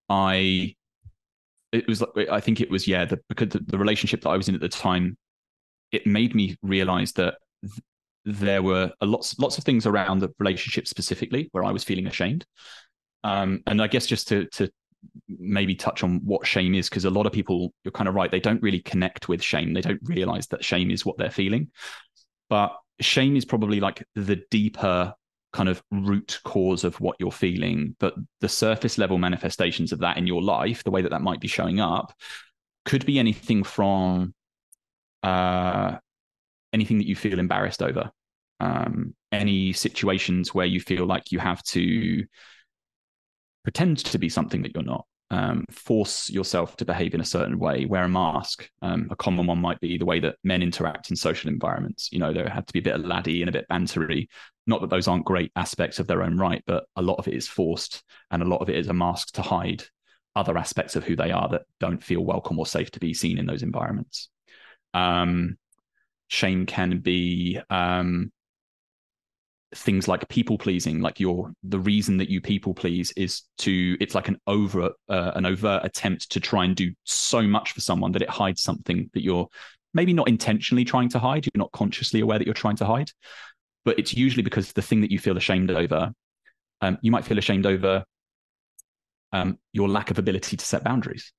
[0.09, 0.76] I
[1.77, 4.37] it was like I think it was yeah the because the, the relationship that I
[4.37, 5.17] was in at the time
[5.93, 7.81] it made me realize that th-
[8.25, 12.45] there were lots lots of things around the relationship specifically where I was feeling ashamed.
[13.25, 14.71] Um, and I guess just to to
[15.29, 18.31] maybe touch on what shame is because a lot of people you're kind of right
[18.31, 19.75] they don't really connect with shame.
[19.75, 21.71] They don't realize that shame is what they're feeling.
[22.49, 25.15] But shame is probably like the deeper
[25.57, 30.19] kind of root cause of what you're feeling but the surface level manifestations of that
[30.19, 32.13] in your life the way that that might be showing up
[32.85, 34.35] could be anything from
[35.23, 35.97] uh,
[36.73, 38.11] anything that you feel embarrassed over.
[38.61, 42.25] Um, any situations where you feel like you have to
[43.65, 47.59] pretend to be something that you're not um, force yourself to behave in a certain
[47.59, 48.69] way, wear a mask.
[48.83, 52.11] Um, a common one might be the way that men interact in social environments.
[52.13, 54.29] You know, there had to be a bit of laddie and a bit bantery.
[54.67, 57.35] Not that those aren't great aspects of their own right, but a lot of it
[57.35, 59.83] is forced and a lot of it is a mask to hide
[60.37, 63.39] other aspects of who they are that don't feel welcome or safe to be seen
[63.39, 64.29] in those environments.
[64.95, 65.57] Um,
[66.29, 68.31] shame can be um,
[69.77, 74.15] things like people pleasing like your the reason that you people please is to it's
[74.15, 78.13] like an over uh, an overt attempt to try and do so much for someone
[78.13, 79.49] that it hides something that you're
[79.95, 83.11] maybe not intentionally trying to hide you're not consciously aware that you're trying to hide
[83.85, 86.11] but it's usually because the thing that you feel ashamed over
[86.81, 88.05] um, you might feel ashamed over
[89.33, 91.33] um, your lack of ability to set boundaries.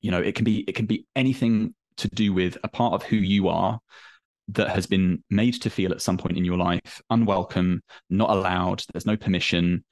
[0.00, 3.02] You know it can be it can be anything to do with a part of
[3.04, 3.80] who you are
[4.48, 8.82] that has been made to feel at some point in your life unwelcome, not allowed,
[8.92, 9.84] there's no permission.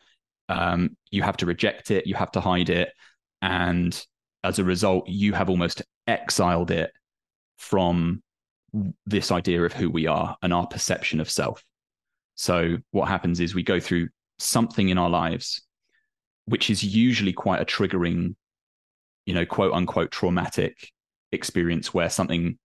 [0.48, 2.92] Um, you have to reject it, you have to hide it.
[3.40, 3.98] And
[4.44, 6.92] as a result, you have almost exiled it
[7.56, 8.22] from
[9.06, 11.62] this idea of who we are and our perception of self.
[12.34, 15.62] So, what happens is we go through something in our lives,
[16.46, 18.34] which is usually quite a triggering,
[19.26, 20.90] you know, quote unquote traumatic
[21.30, 22.58] experience where something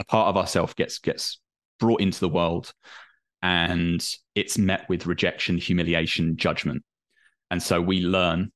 [0.00, 1.40] a part of ourself gets gets
[1.78, 2.72] brought into the world
[3.42, 6.82] and it's met with rejection humiliation judgment.
[7.50, 8.50] And so we learn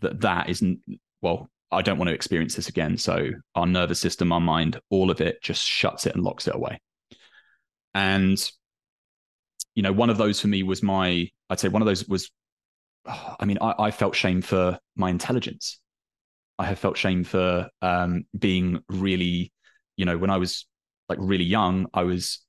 [0.00, 0.80] that that isn't
[1.22, 2.96] well i don't want to experience this again.
[2.98, 6.54] So our nervous system our mind all of it just shuts it and locks it
[6.54, 6.80] away.
[7.94, 8.38] And
[9.74, 12.30] you know one of those for me was my i'd say one of those was
[13.06, 15.80] i mean i, I felt shame for my intelligence.
[16.56, 19.52] I have felt shame for um, being really
[19.96, 20.66] you know when i was
[21.08, 22.40] like really young, I was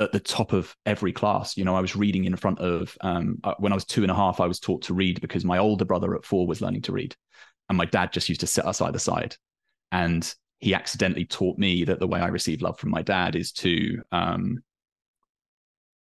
[0.00, 1.56] at the top of every class.
[1.56, 4.10] You know, I was reading in front of, um, uh, when I was two and
[4.10, 6.82] a half, I was taught to read because my older brother at four was learning
[6.82, 7.14] to read.
[7.68, 9.36] And my dad just used to sit us either side.
[9.92, 13.52] And he accidentally taught me that the way I receive love from my dad is
[13.52, 14.62] to, um,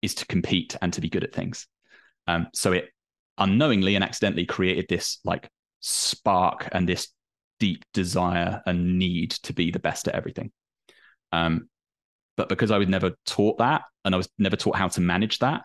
[0.03, 1.67] is to compete and to be good at things.
[2.27, 2.91] Um, so it
[3.39, 5.49] unknowingly and accidentally created this like
[5.81, 7.09] spark and this
[7.59, 10.53] deep desire and need to be the best at everything.
[11.33, 11.69] Um,
[12.37, 15.39] but because I was never taught that and I was never taught how to manage
[15.41, 15.63] that,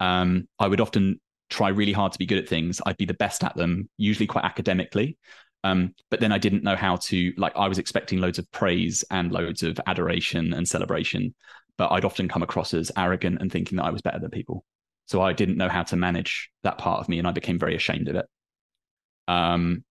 [0.00, 2.80] um, I would often try really hard to be good at things.
[2.84, 5.18] I'd be the best at them, usually quite academically.
[5.64, 9.04] Um, but then I didn't know how to, like, I was expecting loads of praise
[9.10, 11.34] and loads of adoration and celebration,
[11.76, 14.64] but I'd often come across as arrogant and thinking that I was better than people.
[15.06, 17.74] So I didn't know how to manage that part of me and I became very
[17.74, 18.26] ashamed of it.
[19.26, 19.84] Um,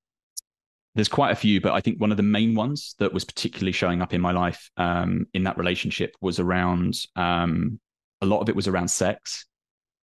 [0.96, 3.72] there's quite a few, but I think one of the main ones that was particularly
[3.72, 7.80] showing up in my life um, in that relationship was around um,
[8.22, 9.46] a lot of it was around sex.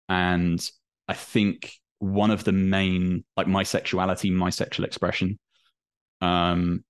[0.09, 0.61] And
[1.09, 5.39] I think one of the main, like my sexuality, my sexual expression,
[6.21, 6.85] um,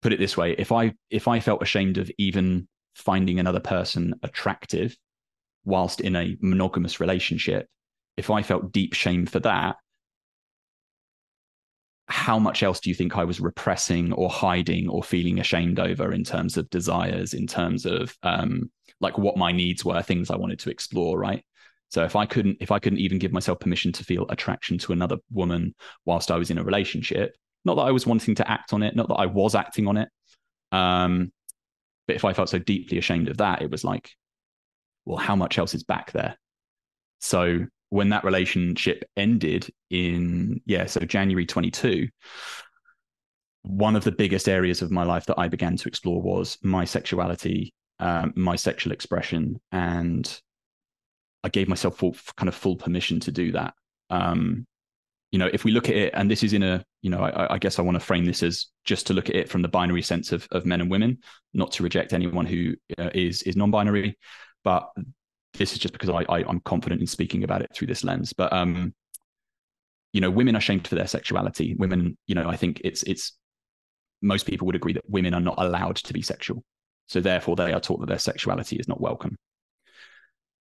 [0.00, 4.14] put it this way, if I if I felt ashamed of even finding another person
[4.22, 4.96] attractive
[5.64, 7.68] whilst in a monogamous relationship,
[8.16, 9.76] if I felt deep shame for that,
[12.12, 16.12] how much else do you think I was repressing or hiding or feeling ashamed over
[16.12, 18.70] in terms of desires, in terms of um,
[19.00, 21.42] like what my needs were, things I wanted to explore, right?
[21.88, 24.92] So if I couldn't, if I couldn't even give myself permission to feel attraction to
[24.92, 28.72] another woman whilst I was in a relationship, not that I was wanting to act
[28.72, 30.08] on it, not that I was acting on it,
[30.72, 31.32] Um,
[32.06, 34.10] but if I felt so deeply ashamed of that, it was like,
[35.04, 36.36] well, how much else is back there?
[37.20, 42.08] So when that relationship ended in, yeah, so January 22,
[43.64, 46.86] one of the biggest areas of my life that I began to explore was my
[46.86, 49.60] sexuality, um, my sexual expression.
[49.72, 50.40] And
[51.44, 53.74] I gave myself full, kind of full permission to do that.
[54.08, 54.66] Um,
[55.30, 57.56] you know, if we look at it, and this is in a, you know, I,
[57.56, 59.68] I guess I want to frame this as just to look at it from the
[59.68, 61.18] binary sense of, of men and women,
[61.52, 64.18] not to reject anyone who uh, is is non-binary,
[64.64, 64.88] but
[65.54, 68.32] this is just because I, I am confident in speaking about it through this lens.
[68.32, 68.94] But um,
[70.12, 71.74] you know, women are shamed for their sexuality.
[71.78, 73.32] Women, you know, I think it's it's
[74.20, 76.62] most people would agree that women are not allowed to be sexual,
[77.06, 79.36] so therefore they are taught that their sexuality is not welcome.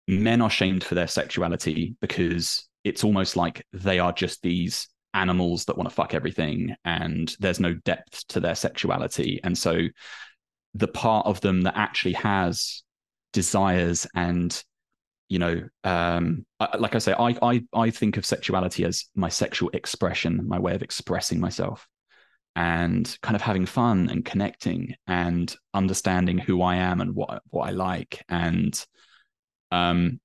[0.09, 5.65] Men are shamed for their sexuality because it's almost like they are just these animals
[5.65, 9.89] that want to fuck everything and there's no depth to their sexuality and so
[10.75, 12.85] the part of them that actually has
[13.33, 14.63] desires and
[15.31, 16.45] you know um
[16.79, 20.75] like i say I, I i think of sexuality as my sexual expression my way
[20.75, 21.89] of expressing myself
[22.57, 27.69] and kind of having fun and connecting and understanding who i am and what what
[27.69, 28.85] i like and
[29.71, 30.21] um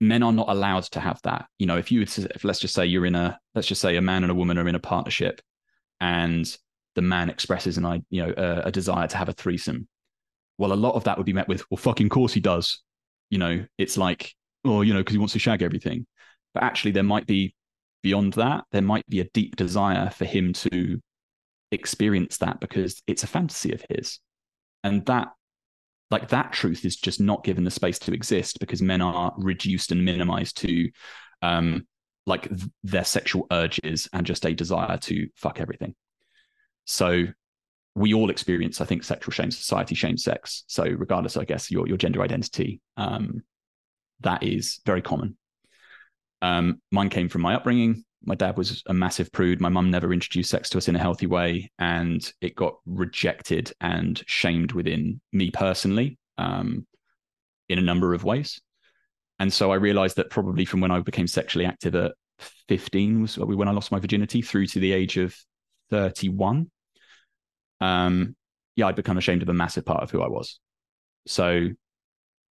[0.00, 1.46] men are not allowed to have that.
[1.58, 4.02] You know, if you if let's just say you're in a let's just say a
[4.02, 5.40] man and a woman are in a partnership,
[6.00, 6.46] and
[6.94, 9.88] the man expresses an I you know a, a desire to have a threesome.
[10.58, 12.80] Well, a lot of that would be met with, well, fucking course he does.
[13.30, 14.34] You know, it's like,
[14.64, 16.06] oh, you know, because he wants to shag everything.
[16.52, 17.54] But actually, there might be
[18.02, 18.64] beyond that.
[18.70, 21.00] There might be a deep desire for him to
[21.72, 24.20] experience that because it's a fantasy of his,
[24.82, 25.28] and that
[26.10, 29.90] like that truth is just not given the space to exist because men are reduced
[29.90, 30.88] and minimized to
[31.42, 31.86] um
[32.26, 35.94] like th- their sexual urges and just a desire to fuck everything
[36.84, 37.24] so
[37.94, 41.86] we all experience i think sexual shame society shame sex so regardless i guess your
[41.86, 43.42] your gender identity um
[44.20, 45.36] that is very common
[46.42, 49.60] um mine came from my upbringing my dad was a massive prude.
[49.60, 53.72] My mum never introduced sex to us in a healthy way, and it got rejected
[53.80, 56.86] and shamed within me personally um,
[57.68, 58.60] in a number of ways.
[59.38, 62.12] And so I realized that probably from when I became sexually active at
[62.68, 65.36] 15 was when I lost my virginity through to the age of
[65.90, 66.70] 31.
[67.84, 68.34] Um,
[68.76, 70.58] yeah, I'd become ashamed of a massive part of who I was.
[71.26, 71.68] So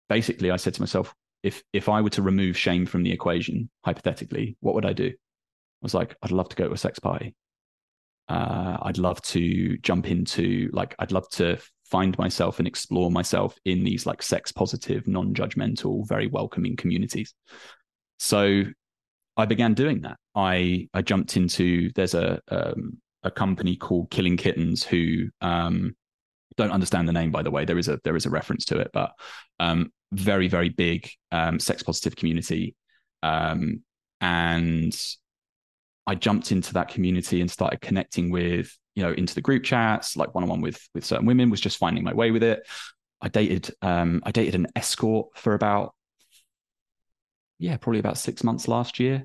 [0.09, 3.71] basically, I said to myself, if if I were to remove shame from the equation,
[3.85, 5.09] hypothetically, what would I do?
[5.09, 7.35] I was like, I'd love to go to a sex party.
[8.29, 11.59] Uh, I'd love to jump into like I'd love to
[11.91, 17.35] find myself and explore myself in these like sex positive, non-judgmental, very welcoming communities.
[18.19, 18.63] So
[19.37, 20.19] I began doing that.
[20.35, 25.95] I I jumped into there's a um, a company called Killing Kittens who um,
[26.57, 27.65] don't understand the name by the way.
[27.65, 29.13] There is a there is a reference to it, but
[29.61, 32.75] um, very very big um, sex positive community,
[33.23, 33.83] um,
[34.21, 34.97] and
[36.07, 40.17] I jumped into that community and started connecting with, you know, into the group chats,
[40.17, 42.67] like one on one with with certain women, was just finding my way with it.
[43.21, 45.95] I dated um I dated an escort for about
[47.59, 49.25] yeah, probably about six months last year,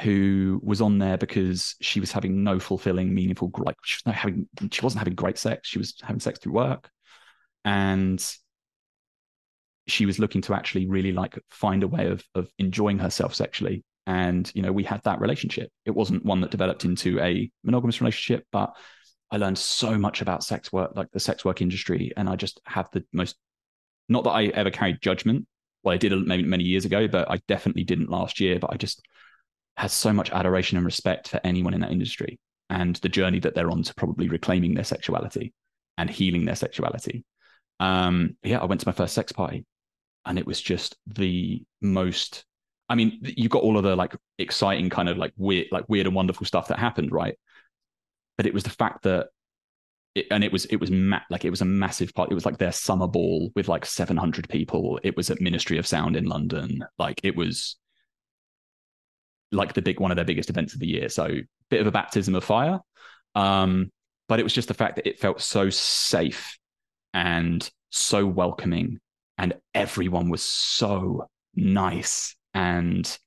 [0.00, 4.48] who was on there because she was having no fulfilling, meaningful like she was having
[4.70, 5.68] she wasn't having great sex.
[5.68, 6.90] She was having sex through work.
[7.64, 8.22] And
[9.88, 13.84] she was looking to actually really like find a way of of enjoying herself sexually.
[14.06, 15.70] And you know we had that relationship.
[15.86, 18.76] It wasn't one that developed into a monogamous relationship but
[19.32, 22.12] i learned so much about sex work like the sex work industry.
[22.16, 23.36] And i just have the most
[24.08, 25.46] not that i ever carried judgment.
[25.82, 28.58] Well i did maybe many years ago but i definitely didn't last year.
[28.58, 29.00] But i just
[29.76, 32.38] had so much adoration and respect for anyone in that industry
[32.70, 35.52] and the journey that they're on to probably reclaiming their sexuality
[35.98, 37.24] and healing their sexuality
[37.80, 39.64] um yeah i went to my first sex party
[40.24, 42.44] and it was just the most
[42.88, 46.06] I mean, you've got all of the like exciting kind of like weird, like weird
[46.06, 47.36] and wonderful stuff that happened, right?
[48.36, 49.28] But it was the fact that,
[50.14, 52.30] it, and it was it was ma- like it was a massive part.
[52.30, 54.98] It was like their summer ball with like seven hundred people.
[55.02, 56.84] It was at Ministry of Sound in London.
[56.98, 57.76] Like it was
[59.52, 61.08] like the big one of their biggest events of the year.
[61.08, 61.28] So
[61.70, 62.80] bit of a baptism of fire.
[63.34, 63.90] Um,
[64.28, 66.58] but it was just the fact that it felt so safe
[67.14, 68.98] and so welcoming,
[69.38, 73.18] and everyone was so nice and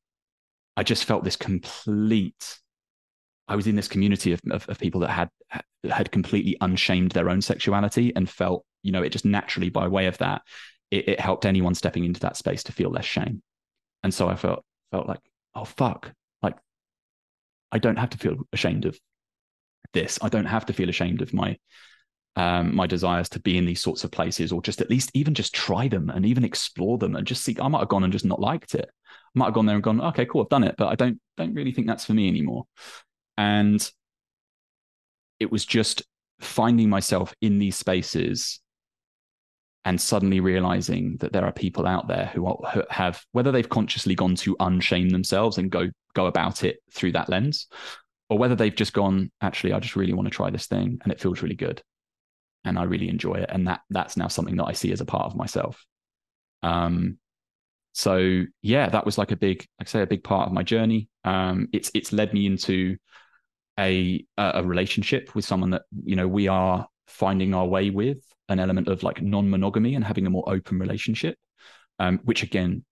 [0.75, 2.59] I just felt this complete.
[3.47, 5.29] I was in this community of, of, of people that had
[5.89, 10.05] had completely unshamed their own sexuality and felt, you know, it just naturally by way
[10.05, 10.41] of that,
[10.89, 13.41] it, it helped anyone stepping into that space to feel less shame.
[14.03, 15.19] And so I felt felt like,
[15.59, 16.55] oh fuck, like
[17.71, 18.97] I don't have to feel ashamed of
[19.93, 20.19] this.
[20.21, 21.57] I don't have to feel ashamed of my
[22.35, 25.33] um, my desires to be in these sorts of places, or just at least even
[25.33, 27.57] just try them and even explore them and just see.
[27.59, 28.89] I might have gone and just not liked it.
[28.89, 31.19] I might have gone there and gone, okay, cool, I've done it, but I don't
[31.37, 32.65] don't really think that's for me anymore.
[33.37, 33.89] And
[35.39, 36.03] it was just
[36.39, 38.59] finding myself in these spaces
[39.85, 43.69] and suddenly realizing that there are people out there who, are, who have whether they've
[43.69, 47.67] consciously gone to unshame themselves and go go about it through that lens
[48.29, 51.11] or whether they've just gone actually i just really want to try this thing and
[51.11, 51.81] it feels really good
[52.65, 53.49] and i really enjoy it.
[53.49, 55.85] And that that's now something that i see as a part of myself.
[56.63, 57.17] Um
[57.93, 60.63] so yeah that was like a big like I say a big part of my
[60.63, 61.09] journey.
[61.23, 62.97] Um it's it's led me into
[63.79, 68.19] a a relationship with someone that you know we are finding our way with
[68.49, 71.37] an element of like non-monogamy and having a more open relationship
[71.99, 72.83] um, which again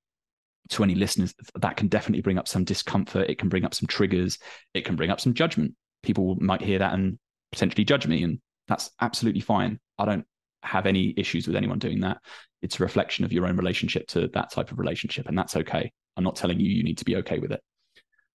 [0.69, 3.87] to any listeners that can definitely bring up some discomfort it can bring up some
[3.87, 4.37] triggers
[4.73, 5.73] it can bring up some judgment.
[6.03, 7.17] People might hear that and
[7.51, 9.79] potentially judge me and that's absolutely fine.
[9.97, 10.25] I don't
[10.63, 12.17] have any issues with anyone doing that.
[12.61, 15.91] It's a reflection of your own relationship to that type of relationship and that's okay.
[16.15, 17.61] I'm not telling you you need to be okay with it.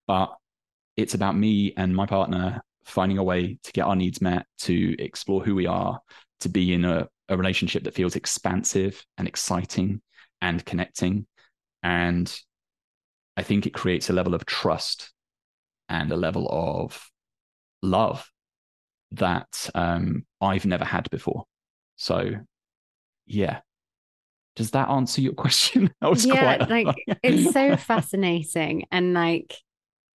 [0.06, 0.34] But
[0.96, 4.96] it's about me and my partner finding a way to get our needs met, to
[4.98, 6.00] explore who we are,
[6.42, 10.00] to be in a, a relationship that feels expansive and exciting
[10.40, 11.26] and connecting.
[11.82, 12.32] And
[13.36, 15.12] I think it creates a level of trust
[15.88, 17.10] and a level of
[17.82, 18.28] love
[19.12, 21.44] that um, I've never had before.
[21.96, 22.32] So,
[23.26, 23.60] yeah.
[24.56, 25.92] Does that answer your question?
[26.00, 29.54] that was yeah, quite like it's so fascinating and like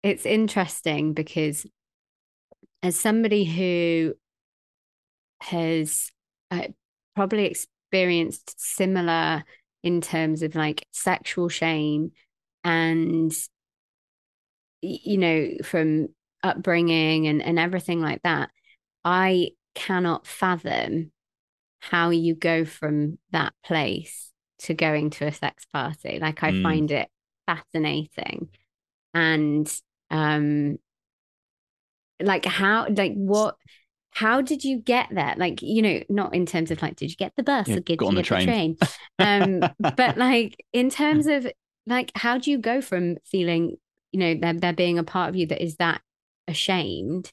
[0.03, 1.67] it's interesting because
[2.83, 4.15] as somebody who
[5.41, 6.11] has
[6.51, 6.69] uh,
[7.15, 9.45] probably experienced similar
[9.83, 12.13] in terms of like sexual shame
[12.65, 13.33] and
[14.83, 16.09] you know from
[16.43, 18.51] upbringing and and everything like that.
[19.05, 21.13] I cannot fathom
[21.81, 26.19] how you go from that place to going to a sex party.
[26.21, 26.63] Like i mm.
[26.63, 27.09] find it
[27.47, 28.49] fascinating.
[29.15, 29.73] And
[30.11, 30.79] um
[32.21, 33.57] like how like what
[34.17, 37.17] how did you get there like you know not in terms of like did you
[37.17, 38.79] get the bus yeah, or did you get the train, the train?
[39.19, 41.47] um but like in terms of
[41.87, 43.77] like how do you go from feeling
[44.13, 46.01] you know there, there being a part of you that is that
[46.49, 47.31] ashamed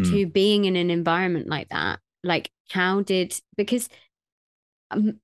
[0.00, 0.10] mm.
[0.10, 3.90] to being in an environment like that like how did because
[4.92, 5.20] um,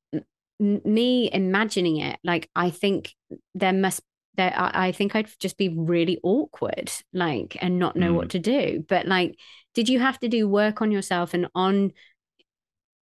[0.61, 3.15] me imagining it like i think
[3.55, 4.03] there must
[4.41, 8.17] that I, I, think I'd just be really awkward, like, and not know mm.
[8.17, 8.83] what to do.
[8.89, 9.39] But like,
[9.75, 11.93] did you have to do work on yourself and on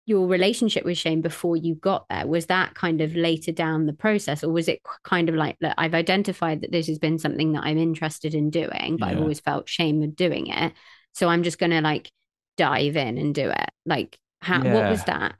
[0.07, 2.25] your relationship with shame before you got there?
[2.25, 5.75] Was that kind of later down the process, or was it kind of like that?
[5.77, 9.11] I've identified that this has been something that I'm interested in doing, but yeah.
[9.11, 10.73] I've always felt shame of doing it.
[11.13, 12.11] So I'm just gonna like
[12.57, 13.69] dive in and do it.
[13.85, 14.63] Like, how?
[14.63, 14.73] Yeah.
[14.73, 15.35] What was that?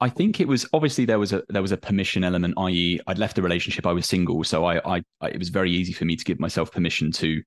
[0.00, 3.18] I think it was obviously there was a there was a permission element, i.e., I'd
[3.18, 6.04] left the relationship, I was single, so I, I, I, it was very easy for
[6.04, 7.42] me to give myself permission to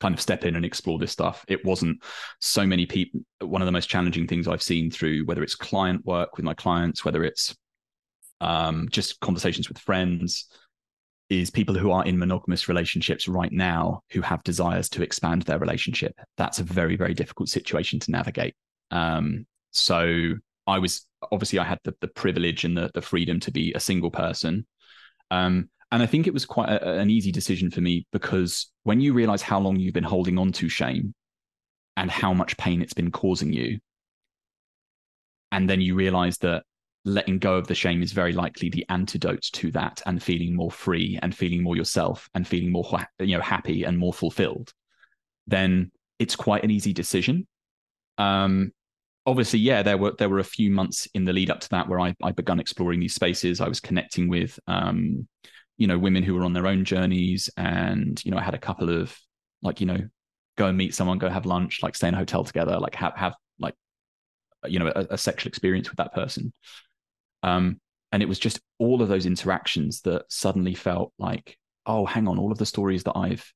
[0.00, 1.44] kind of step in and explore this stuff.
[1.48, 2.02] It wasn't
[2.40, 3.20] so many people.
[3.40, 6.54] One of the most challenging things I've seen through whether it's client work with my
[6.54, 7.54] clients, whether it's
[8.40, 10.46] um, just conversations with friends,
[11.28, 15.58] is people who are in monogamous relationships right now who have desires to expand their
[15.58, 16.18] relationship.
[16.38, 18.54] That's a very very difficult situation to navigate.
[18.90, 20.34] Um, so
[20.66, 23.80] I was obviously I had the, the privilege and the, the freedom to be a
[23.80, 24.66] single person.
[25.30, 29.00] Um, and I think it was quite a, an easy decision for me because when
[29.00, 31.14] you realize how long you've been holding on to shame
[31.96, 33.78] and how much pain it's been causing you,
[35.52, 36.64] and then you realize that
[37.04, 40.70] letting go of the shame is very likely the antidote to that and feeling more
[40.70, 42.84] free and feeling more yourself and feeling more
[43.20, 44.72] you know happy and more fulfilled
[45.46, 47.46] then it's quite an easy decision
[48.16, 48.72] um,
[49.26, 51.88] obviously, yeah, there were there were a few months in the lead up to that
[51.88, 53.60] where I I begun exploring these spaces.
[53.60, 55.26] I was connecting with um,
[55.76, 58.58] you know, women who were on their own journeys, and you know, I had a
[58.58, 59.16] couple of
[59.62, 60.08] like you know,
[60.56, 63.14] go and meet someone, go have lunch, like stay in a hotel together, like have
[63.16, 63.74] have like
[64.66, 66.52] you know a, a sexual experience with that person.
[67.42, 67.80] Um,
[68.12, 72.38] and it was just all of those interactions that suddenly felt like, oh, hang on,
[72.38, 73.52] all of the stories that I've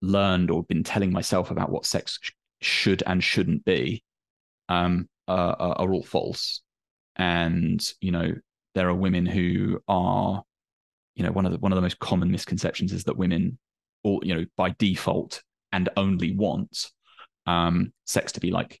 [0.00, 2.30] learned or been telling myself about what sex sh-
[2.60, 4.04] should and shouldn't be
[4.68, 6.62] um, are, are all false.
[7.16, 8.34] And you know,
[8.74, 10.42] there are women who are,
[11.14, 13.58] you know, one of the one of the most common misconceptions is that women,
[14.02, 15.42] all you know, by default
[15.72, 16.90] and only want
[17.46, 18.80] um, sex to be like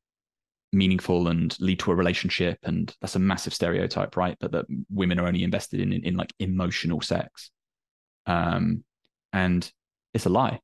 [0.72, 2.58] meaningful and lead to a relationship.
[2.62, 4.36] And that's a massive stereotype right?
[4.38, 7.50] But that women are only invested in in, in like emotional sex.
[8.26, 8.84] Um
[9.32, 9.70] and
[10.14, 10.60] it's a lie.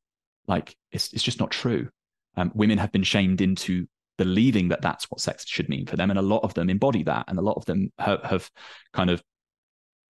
[0.48, 1.88] Like it's it's just not true.
[2.36, 3.86] Um, women have been shamed into
[4.18, 6.10] believing that that's what sex should mean for them.
[6.10, 7.24] And a lot of them embody that.
[7.28, 8.50] And a lot of them have, have
[8.92, 9.22] kind of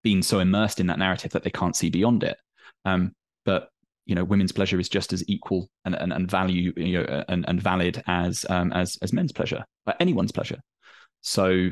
[0.03, 2.37] been so immersed in that narrative that they can't see beyond it.
[2.85, 3.13] Um,
[3.45, 3.69] but
[4.05, 7.45] you know, women's pleasure is just as equal and, and, and value you know, and,
[7.47, 10.59] and valid as um, as as men's pleasure, like anyone's pleasure.
[11.21, 11.69] So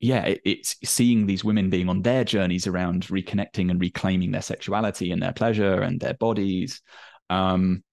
[0.00, 4.40] yeah, it, it's seeing these women being on their journeys around reconnecting and reclaiming their
[4.40, 6.80] sexuality and their pleasure and their bodies.
[7.28, 7.84] Um,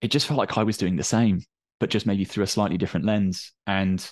[0.00, 1.40] it just felt like I was doing the same,
[1.82, 3.52] but just maybe through a slightly different lens.
[3.66, 4.08] And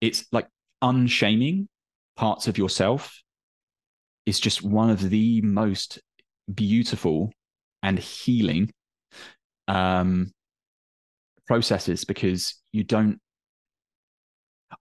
[0.00, 0.48] it's like
[0.80, 1.68] unshaming
[2.16, 3.20] parts of yourself
[4.24, 5.98] is just one of the most
[6.52, 7.34] beautiful
[7.82, 8.72] and healing
[9.68, 10.32] um,
[11.46, 13.20] processes because you don't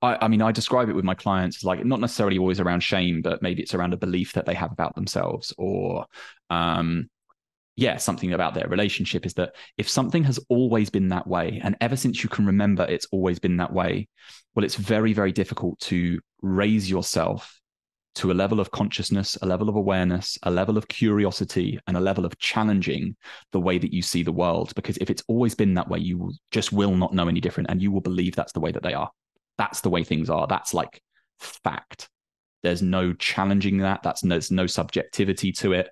[0.01, 3.21] I, I, mean, I describe it with my clients like not necessarily always around shame,
[3.21, 6.05] but maybe it's around a belief that they have about themselves, or
[6.49, 7.07] um,
[7.75, 9.25] yeah, something about their relationship.
[9.25, 12.85] Is that if something has always been that way, and ever since you can remember,
[12.85, 14.07] it's always been that way.
[14.53, 17.59] Well, it's very, very difficult to raise yourself
[18.15, 21.99] to a level of consciousness, a level of awareness, a level of curiosity, and a
[21.99, 23.15] level of challenging
[23.51, 24.73] the way that you see the world.
[24.75, 27.81] Because if it's always been that way, you just will not know any different and
[27.81, 29.11] you will believe that's the way that they are.
[29.57, 30.47] That's the way things are.
[30.47, 31.01] That's like
[31.39, 32.09] fact.
[32.63, 34.01] There's no challenging that.
[34.01, 35.89] That's there's no subjectivity to it.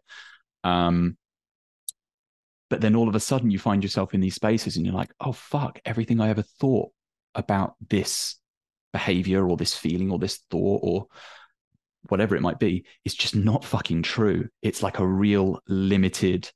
[0.64, 1.18] Um,
[2.74, 5.14] but then all of a sudden you find yourself in these spaces and you're like,
[5.20, 6.90] oh fuck, everything I ever thought
[7.36, 8.38] about this
[8.92, 11.06] behavior or this feeling or this thought or
[12.10, 14.48] whatever it might be is just not fucking true.
[14.64, 16.50] It's like a real limited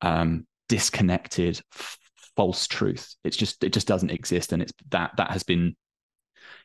[0.00, 1.98] um disconnected f-
[2.36, 3.16] false truth.
[3.24, 5.74] It's just it just doesn't exist and it's that that has been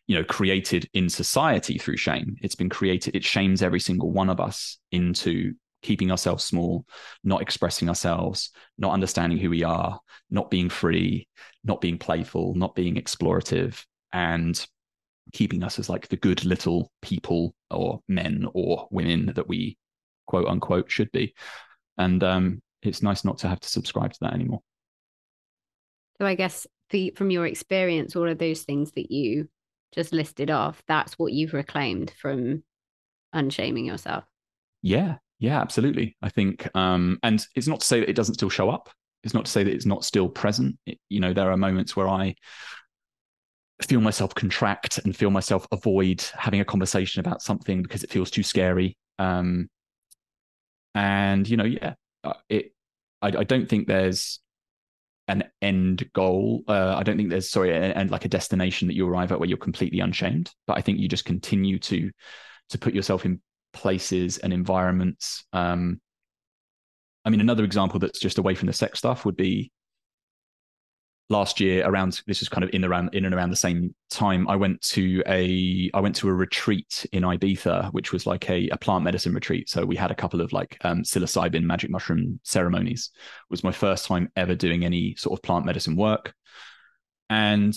[0.05, 2.35] you know created in society through shame.
[2.43, 6.85] It's been created it shames every single one of us into keeping ourselves small
[7.23, 9.99] not expressing ourselves not understanding who we are
[10.31, 11.27] not being free
[11.63, 14.65] not being playful not being explorative and
[15.31, 19.77] keeping us as like the good little people or men or women that we
[20.27, 21.33] quote unquote should be.
[21.97, 24.61] And um, it's nice not to have to subscribe to that anymore.
[26.19, 29.49] So I guess the, from your experience, all of those things that you
[29.93, 32.63] just listed off, that's what you've reclaimed from
[33.31, 34.25] unshaming yourself.
[34.81, 36.15] Yeah, yeah, absolutely.
[36.21, 38.89] I think, um, and it's not to say that it doesn't still show up.
[39.25, 40.77] It's not to say that it's not still present.
[40.85, 42.35] It, you know, there are moments where I
[43.81, 48.31] feel myself contract and feel myself avoid having a conversation about something because it feels
[48.31, 48.95] too scary.
[49.19, 49.67] Um,
[50.95, 52.71] and you know, yeah, uh, it.
[53.21, 54.39] I, I don't think there's
[55.27, 56.63] an end goal.
[56.69, 59.49] Uh, I don't think there's sorry, and like a destination that you arrive at where
[59.49, 60.51] you're completely unshamed.
[60.67, 62.11] But I think you just continue to
[62.69, 63.41] to put yourself in
[63.73, 65.45] places and environments.
[65.53, 65.99] Um,
[67.25, 69.71] I mean, another example that's just away from the sex stuff would be
[71.29, 74.47] last year around this is kind of in around in and around the same time
[74.49, 78.69] i went to a i went to a retreat in ibiza which was like a,
[78.69, 79.69] a plant medicine retreat.
[79.69, 83.11] So we had a couple of like um, psilocybin magic mushroom ceremonies.
[83.15, 86.33] It was my first time ever doing any sort of plant medicine work.
[87.29, 87.75] And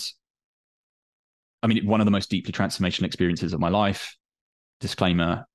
[1.63, 4.17] i mean one of the most deeply transformational experiences of my life
[4.81, 5.47] disclaimer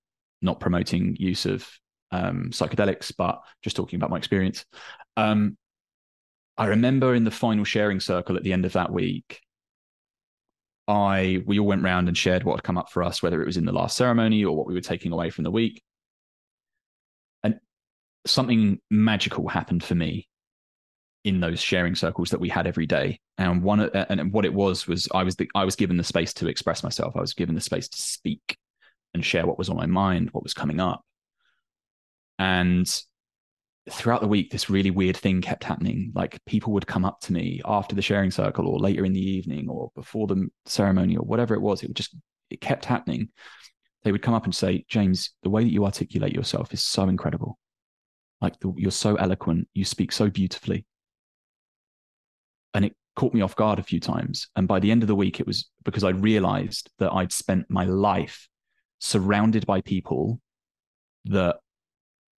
[0.41, 1.67] not promoting use of
[2.11, 4.65] um, psychedelics but just talking about my experience
[5.17, 5.57] um,
[6.57, 9.41] I remember in the final sharing circle at the end of that week,
[10.87, 13.45] I we all went round and shared what had come up for us, whether it
[13.45, 15.81] was in the last ceremony or what we were taking away from the week.
[17.43, 17.59] And
[18.27, 20.27] something magical happened for me
[21.23, 23.19] in those sharing circles that we had every day.
[23.37, 26.33] And one and what it was was I was the, I was given the space
[26.35, 27.15] to express myself.
[27.15, 28.57] I was given the space to speak
[29.13, 31.03] and share what was on my mind, what was coming up.
[32.39, 32.87] And
[33.89, 36.11] throughout the week, this really weird thing kept happening.
[36.15, 39.19] Like people would come up to me after the sharing circle or later in the
[39.19, 41.83] evening or before the ceremony or whatever it was.
[41.83, 42.15] It would just,
[42.49, 43.29] it kept happening.
[44.03, 47.07] They would come up and say, James, the way that you articulate yourself is so
[47.07, 47.57] incredible.
[48.39, 49.67] Like the, you're so eloquent.
[49.73, 50.85] You speak so beautifully.
[52.73, 54.47] And it caught me off guard a few times.
[54.55, 57.69] And by the end of the week, it was because I realized that I'd spent
[57.69, 58.47] my life
[59.01, 60.39] surrounded by people
[61.25, 61.57] that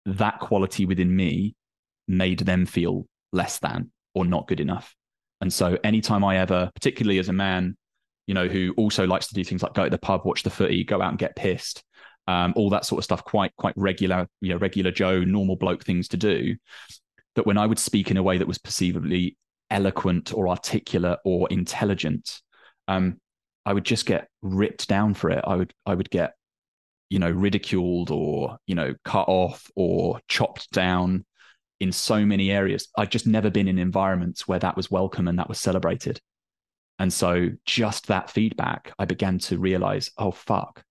[0.05, 1.55] that quality within me
[2.07, 4.95] made them feel less than or not good enough.
[5.41, 7.75] And so anytime I ever, particularly as a man,
[8.27, 10.49] you know, who also likes to do things like go to the pub, watch the
[10.49, 11.83] footy, go out and get pissed,
[12.27, 15.83] um, all that sort of stuff, quite, quite regular, you know, regular Joe, normal bloke
[15.83, 16.55] things to do.
[17.35, 19.37] That when I would speak in a way that was perceivably
[19.69, 22.41] eloquent or articulate or intelligent,
[22.87, 23.19] um,
[23.65, 25.43] I would just get ripped down for it.
[25.45, 26.33] I would, I would get
[27.11, 31.25] you know, ridiculed or, you know, cut off or chopped down
[31.81, 32.87] in so many areas.
[32.97, 36.21] I'd just never been in environments where that was welcome and that was celebrated.
[36.99, 40.83] And so just that feedback, I began to realize, oh fuck,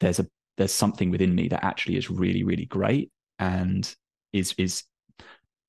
[0.00, 0.26] there's a
[0.56, 3.94] there's something within me that actually is really, really great and
[4.32, 4.82] is is,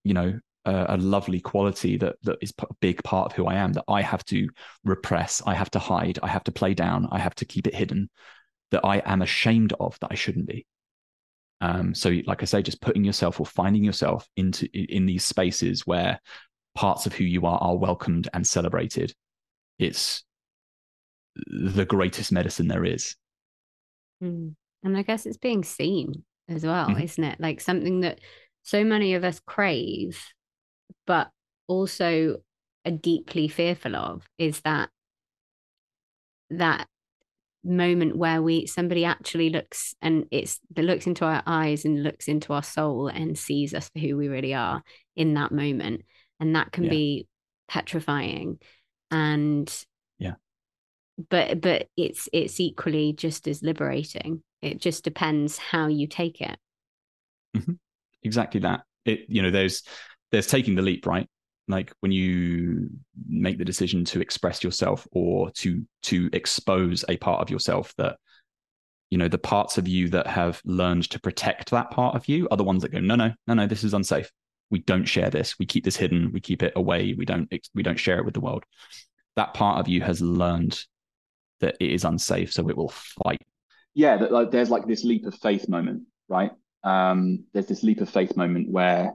[0.04, 3.56] you know, a, a lovely quality that that is a big part of who I
[3.56, 4.50] am that I have to
[4.84, 7.76] repress, I have to hide, I have to play down, I have to keep it
[7.76, 8.10] hidden,
[8.72, 10.66] that I am ashamed of that I shouldn't be.
[11.60, 15.88] Um, so, like I say, just putting yourself or finding yourself into in these spaces
[15.88, 16.20] where
[16.76, 19.14] parts of who you are are welcomed and celebrated.
[19.80, 20.24] It's
[21.36, 23.16] the greatest medicine there is.
[24.24, 24.56] Mm.
[24.84, 27.02] And I guess it's being seen as well, mm-hmm.
[27.02, 27.40] isn't it?
[27.40, 28.20] Like something that
[28.64, 30.24] so many of us crave,
[31.06, 31.30] but
[31.68, 32.38] also
[32.86, 34.90] are deeply fearful of is that
[36.50, 36.88] that
[37.64, 42.28] moment where we somebody actually looks and it's that looks into our eyes and looks
[42.28, 44.84] into our soul and sees us for who we really are
[45.16, 46.04] in that moment.
[46.40, 46.90] And that can yeah.
[46.90, 47.28] be
[47.68, 48.60] petrifying.
[49.12, 49.72] And
[50.20, 50.36] yeah.
[51.30, 54.44] but but it's it's equally just as liberating.
[54.62, 56.58] It just depends how you take it.
[57.56, 57.74] Mm-hmm.
[58.24, 58.82] exactly that.
[59.06, 59.84] It you know there's
[60.32, 61.28] there's taking the leap right
[61.68, 62.90] like when you
[63.28, 68.18] make the decision to express yourself or to to expose a part of yourself that
[69.10, 72.48] you know the parts of you that have learned to protect that part of you
[72.52, 74.32] are the ones that go no no no no this is unsafe.
[74.70, 75.58] We don't share this.
[75.58, 76.32] We keep this hidden.
[76.34, 77.14] We keep it away.
[77.18, 78.66] We don't we don't share it with the world.
[79.36, 80.80] That part of you has learned
[81.60, 82.94] that it is unsafe so it will
[83.24, 83.42] fight.
[83.94, 86.52] Yeah that, like, there's like this leap of faith moment right?
[86.84, 89.14] Um there's this leap of faith moment where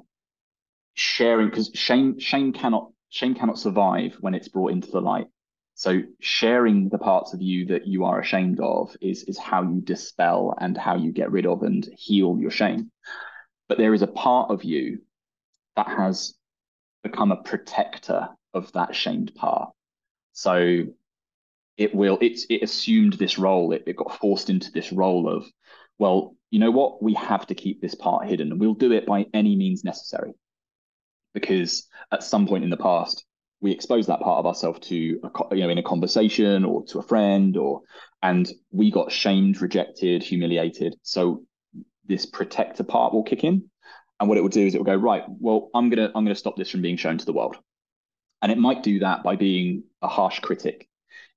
[0.95, 5.27] sharing because shame shame cannot shame cannot survive when it's brought into the light.
[5.75, 9.81] So sharing the parts of you that you are ashamed of is is how you
[9.81, 12.91] dispel and how you get rid of and heal your shame.
[13.69, 15.01] But there is a part of you
[15.77, 16.35] that has
[17.03, 19.73] become a protector of that shamed part.
[20.35, 20.85] So
[21.79, 23.73] it will it's it assumed this role.
[23.73, 25.47] It, it got forced into this role of
[25.99, 27.03] well you know what?
[27.03, 30.35] We have to keep this part hidden and we'll do it by any means necessary
[31.35, 33.25] because at some point in the past
[33.61, 35.21] we exposed that part of ourselves to you
[35.53, 37.81] know in a conversation or to a friend or
[38.23, 40.97] and we got shamed rejected humiliated.
[41.03, 41.45] So
[42.07, 43.71] this protector part will kick in
[44.19, 46.35] and what it will do is it will go right well i'm gonna i'm gonna
[46.35, 47.57] stop this from being shown to the world.
[48.43, 50.89] And it might do that by being a harsh critic.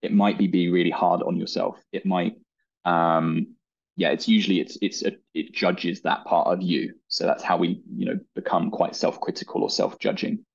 [0.01, 1.79] It might be being really hard on yourself.
[1.91, 2.35] It might
[2.83, 3.54] um,
[3.95, 6.95] yeah, it's usually it's it's a, it judges that part of you.
[7.07, 10.45] So that's how we you know become quite self-critical or self-judging.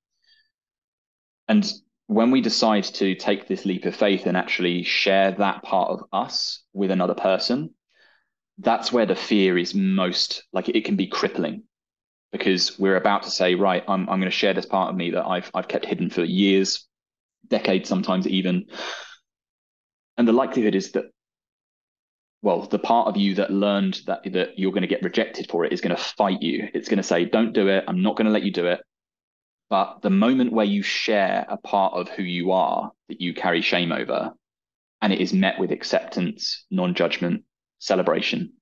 [1.48, 1.72] And
[2.06, 6.04] when we decide to take this leap of faith and actually share that part of
[6.12, 7.70] us with another person,
[8.58, 11.62] that's where the fear is most like it can be crippling
[12.32, 15.12] because we're about to say, right, I'm I'm going to share this part of me
[15.12, 16.86] that I've I've kept hidden for years,
[17.48, 18.66] decades, sometimes even.
[20.16, 21.06] And the likelihood is that
[22.42, 25.64] well, the part of you that learned that that you're going to get rejected for
[25.64, 26.68] it is going to fight you.
[26.72, 27.84] It's going to say, "Don't do it.
[27.86, 28.80] I'm not going to let you do it."
[29.68, 33.62] But the moment where you share a part of who you are that you carry
[33.62, 34.32] shame over,
[35.00, 37.44] and it is met with acceptance, non-judgment,
[37.78, 38.54] celebration,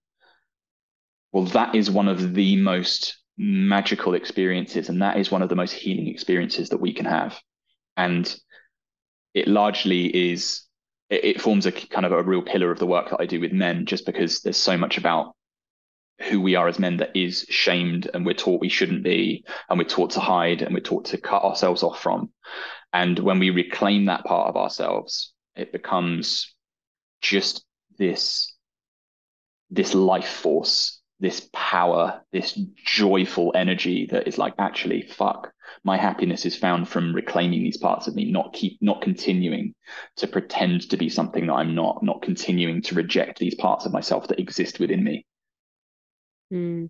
[1.32, 5.56] well, that is one of the most magical experiences, and that is one of the
[5.56, 7.38] most healing experiences that we can have.
[7.96, 8.34] And
[9.34, 10.62] it largely is
[11.10, 13.40] it, it forms a kind of a real pillar of the work that I do
[13.40, 15.34] with men, just because there's so much about
[16.28, 19.78] who we are as men that is shamed and we're taught we shouldn't be and
[19.78, 22.30] we're taught to hide and we're taught to cut ourselves off from.
[22.92, 26.54] And when we reclaim that part of ourselves it becomes
[27.20, 27.64] just
[27.98, 28.54] this
[29.70, 35.52] this life force this power this joyful energy that is like actually fuck
[35.84, 39.74] my happiness is found from reclaiming these parts of me not keep not continuing
[40.16, 43.92] to pretend to be something that i'm not not continuing to reject these parts of
[43.92, 45.24] myself that exist within me.
[46.52, 46.88] Mm.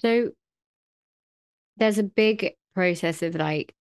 [0.00, 0.30] so
[1.76, 3.74] there's a big process of like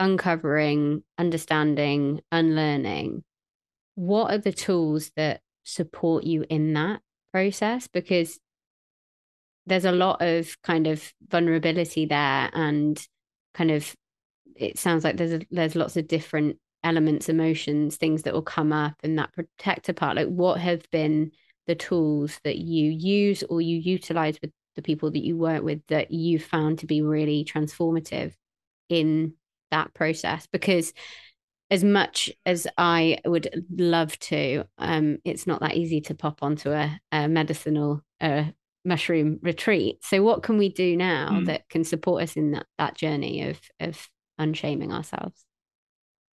[0.00, 3.24] uncovering understanding unlearning.
[3.94, 7.00] What are the tools that support you in that
[7.32, 7.88] process?
[7.88, 8.38] Because
[9.68, 13.06] there's a lot of kind of vulnerability there and
[13.54, 13.94] kind of
[14.56, 18.72] it sounds like there's a, there's lots of different elements emotions things that will come
[18.72, 20.16] up and that protector part.
[20.16, 21.32] Like what have been
[21.66, 25.84] the tools that you use or you utilize with the people that you work with
[25.88, 28.32] that you found to be really transformative
[28.88, 29.34] in
[29.70, 30.46] that process?
[30.50, 30.92] Because
[31.70, 36.70] as much as I would love to, um, it's not that easy to pop onto
[36.70, 38.44] a, a medicinal uh,
[38.88, 39.98] mushroom retreat.
[40.02, 41.46] So what can we do now mm.
[41.46, 44.08] that can support us in that, that journey of of
[44.38, 45.44] unshaming ourselves?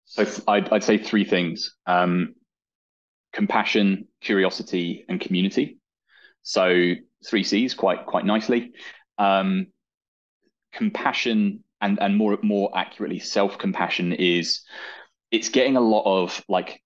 [0.06, 2.36] So I'd, I'd say three things: um,
[3.34, 5.78] compassion, curiosity, and community.
[6.42, 6.94] So
[7.28, 8.72] three C's, quite quite nicely.
[9.18, 9.68] Um,
[10.74, 14.62] compassion and and more more accurately, self compassion is
[15.32, 16.82] it's getting a lot of like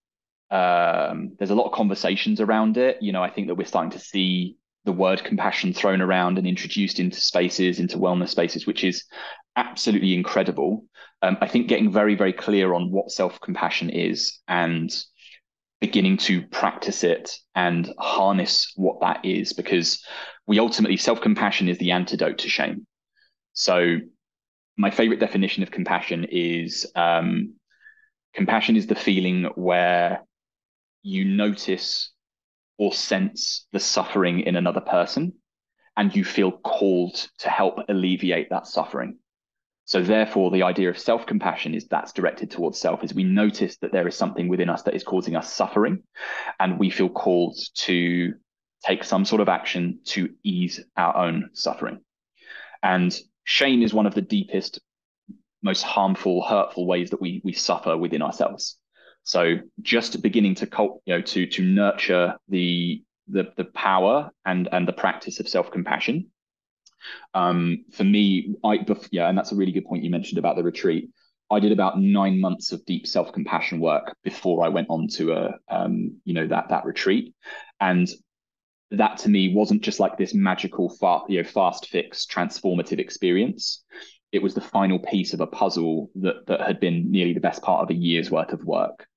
[0.49, 2.97] um, there's a lot of conversations around it.
[3.01, 4.57] You know, I think that we're starting to see
[4.89, 9.03] the word compassion thrown around and introduced into spaces, into wellness spaces, which is
[9.55, 10.83] absolutely incredible.
[11.21, 14.91] Um, I think getting very, very clear on what self compassion is and
[15.79, 20.03] beginning to practice it and harness what that is, because
[20.47, 22.87] we ultimately, self compassion is the antidote to shame.
[23.53, 23.97] So,
[24.75, 27.53] my favorite definition of compassion is um,
[28.33, 30.25] compassion is the feeling where
[31.03, 32.09] you notice
[32.79, 35.33] or sense the suffering in another person
[35.95, 39.17] and you feel called to help alleviate that suffering.
[39.83, 43.91] So therefore, the idea of self-compassion is that's directed towards self, is we notice that
[43.91, 46.03] there is something within us that is causing us suffering,
[46.59, 48.35] and we feel called to
[48.85, 51.99] take some sort of action to ease our own suffering.
[52.81, 53.13] And
[53.43, 54.79] shame is one of the deepest,
[55.61, 58.77] most harmful, hurtful ways that we we suffer within ourselves.
[59.29, 60.67] So just beginning to
[61.05, 66.31] you know to to nurture the the the power and and the practice of self-compassion
[67.33, 70.63] um, for me, I yeah, and that's a really good point you mentioned about the
[70.63, 71.09] retreat.
[71.51, 75.33] I did about nine months of deep self compassion work before I went on to
[75.33, 77.35] a um, you know that that retreat,
[77.79, 78.09] and
[78.91, 83.83] that to me wasn't just like this magical fast you know fast fix transformative experience.
[84.31, 87.61] It was the final piece of a puzzle that that had been nearly the best
[87.61, 89.07] part of a year's worth of work.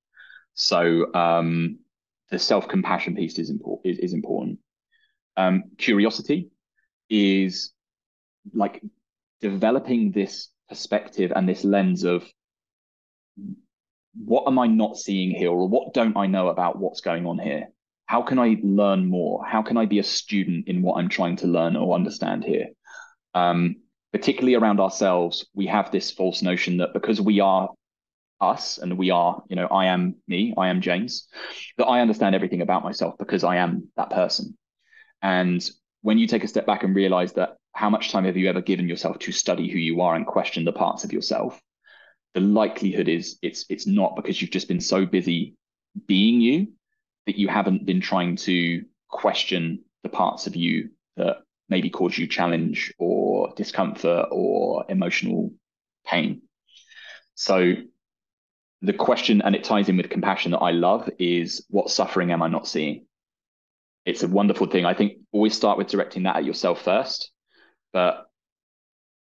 [0.53, 1.79] So um,
[2.29, 3.85] the self compassion piece is important.
[3.85, 4.59] Is, is important.
[5.35, 6.49] Um, curiosity
[7.09, 7.71] is
[8.53, 8.83] like
[9.41, 12.23] developing this perspective and this lens of
[14.15, 17.39] what am I not seeing here, or what don't I know about what's going on
[17.39, 17.67] here?
[18.05, 19.43] How can I learn more?
[19.45, 22.67] How can I be a student in what I'm trying to learn or understand here?
[23.33, 23.77] Um,
[24.11, 27.69] particularly around ourselves, we have this false notion that because we are
[28.43, 31.27] us and we are, you know, I am me, I am James,
[31.77, 34.57] that I understand everything about myself because I am that person.
[35.21, 35.67] And
[36.01, 38.61] when you take a step back and realize that how much time have you ever
[38.61, 41.59] given yourself to study who you are and question the parts of yourself
[42.33, 45.55] the likelihood is it's it's not because you've just been so busy
[46.07, 46.67] being you
[47.25, 51.37] that you haven't been trying to question the parts of you that
[51.69, 55.51] maybe cause you challenge or discomfort or emotional
[56.05, 56.41] pain
[57.35, 57.75] so
[58.83, 62.43] the question and it ties in with compassion that i love is what suffering am
[62.43, 63.05] i not seeing
[64.05, 64.85] it's a wonderful thing.
[64.85, 67.31] I think always start with directing that at yourself first,
[67.91, 68.25] but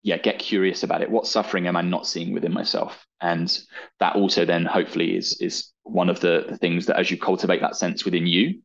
[0.03, 1.11] yeah, get curious about it.
[1.11, 3.07] What suffering am I not seeing within myself?
[3.21, 3.57] And
[3.99, 7.61] that also then hopefully is is one of the, the things that as you cultivate
[7.63, 8.61] that sense within you,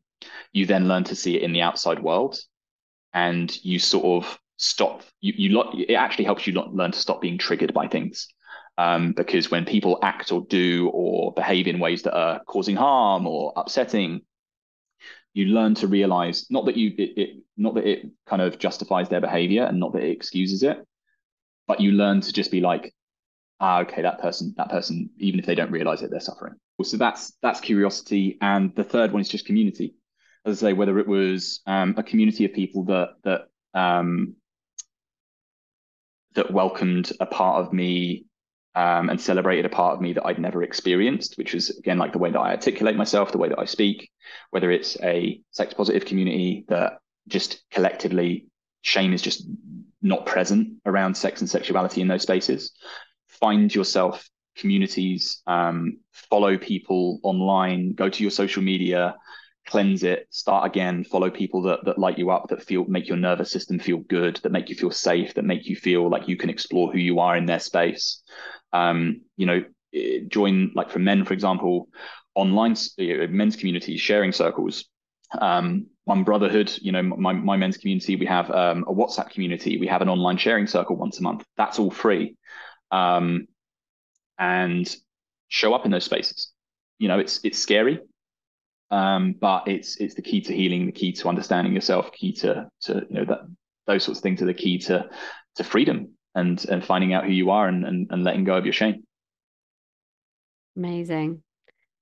[0.52, 2.38] you then learn to see it in the outside world,
[3.12, 5.02] and you sort of stop.
[5.20, 8.28] You you it actually helps you learn to stop being triggered by things.
[8.76, 13.26] Um, because when people act or do or behave in ways that are causing harm
[13.26, 14.22] or upsetting,
[15.32, 19.08] you learn to realize not that you it, it not that it kind of justifies
[19.08, 20.78] their behavior and not that it excuses it
[21.66, 22.94] but you learn to just be like
[23.60, 26.54] ah okay that person that person even if they don't realize it they're suffering.
[26.82, 28.36] So that's that's curiosity.
[28.40, 29.94] And the third one is just community.
[30.44, 33.42] As i say whether it was um, a community of people that that
[33.78, 34.34] um,
[36.34, 38.26] that welcomed a part of me
[38.74, 42.12] um, and celebrated a part of me that I'd never experienced, which was again like
[42.12, 44.10] the way that I articulate myself, the way that I speak,
[44.50, 46.98] whether it's a sex positive community that
[47.28, 48.46] just collectively
[48.82, 49.46] shame is just
[50.02, 52.72] not present around sex and sexuality in those spaces.
[53.28, 59.16] Find yourself communities, um, follow people online, go to your social media,
[59.66, 63.16] cleanse it, start again, follow people that that light you up, that feel make your
[63.16, 66.36] nervous system feel good, that make you feel safe, that make you feel like you
[66.36, 68.22] can explore who you are in their space
[68.74, 71.88] um, you know, eh, join like for men, for example,
[72.34, 74.84] online men's communities, sharing circles.
[75.40, 79.78] Um, one brotherhood, you know, my, my men's community, we have um, a WhatsApp community,
[79.78, 81.44] we have an online sharing circle once a month.
[81.56, 82.36] That's all free.
[82.90, 83.46] Um,
[84.38, 84.94] and
[85.48, 86.52] show up in those spaces.
[86.98, 88.00] You know, it's it's scary,
[88.90, 92.68] um, but it's it's the key to healing, the key to understanding yourself, key to
[92.82, 93.40] to you know that
[93.86, 95.08] those sorts of things are the key to
[95.56, 98.64] to freedom and and finding out who you are and and, and letting go of
[98.64, 99.04] your shame.
[100.76, 101.42] Amazing.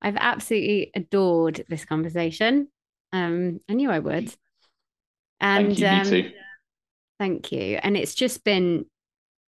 [0.01, 2.69] I've absolutely adored this conversation.
[3.13, 4.35] Um i knew i would.
[5.41, 6.33] And thank you, um,
[7.19, 7.79] thank you.
[7.83, 8.87] And it's just been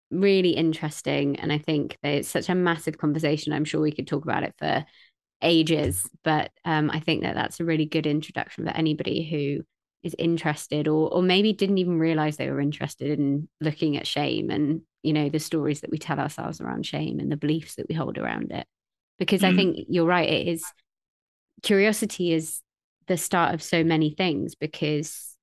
[0.09, 1.39] really interesting.
[1.39, 3.53] And I think that it's such a massive conversation.
[3.53, 4.85] I'm sure we could talk about it for
[5.43, 9.63] ages, but um, I think that that's a really good introduction for anybody who
[10.03, 14.49] is interested or or maybe didn't even realize they were interested in looking at shame
[14.49, 17.87] and you know the stories that we tell ourselves around shame and the beliefs that
[17.87, 18.67] we hold around it.
[19.17, 19.53] Because mm.
[19.53, 20.65] i think you're right it is
[21.61, 22.59] curiosity is
[23.07, 25.33] the start of so many things because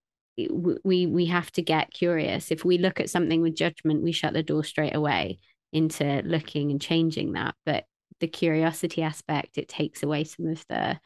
[0.49, 2.51] we we have to get curious.
[2.51, 5.39] If we look at something with judgment we shut the door straight away
[5.73, 7.55] into looking and changing that.
[7.65, 7.85] But
[8.21, 10.99] the curiosity aspect it takes away some of the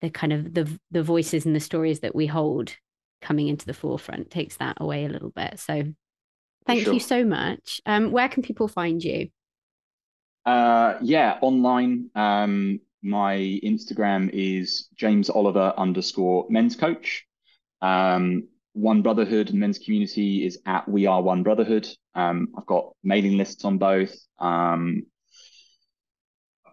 [0.00, 2.74] the kind of the the voices and the stories that we hold
[3.20, 5.58] coming into the forefront takes that away a little bit.
[5.60, 5.84] So
[6.66, 6.94] thank sure.
[6.94, 7.80] you so much.
[7.86, 9.28] Um where can people find you?
[10.46, 17.26] Uh yeah online um my instagram is james oliver underscore men's coach.
[17.82, 21.86] Um one brotherhood and men's community is at we are one brotherhood.
[22.14, 24.16] Um i've got mailing lists on both.
[24.38, 25.02] Um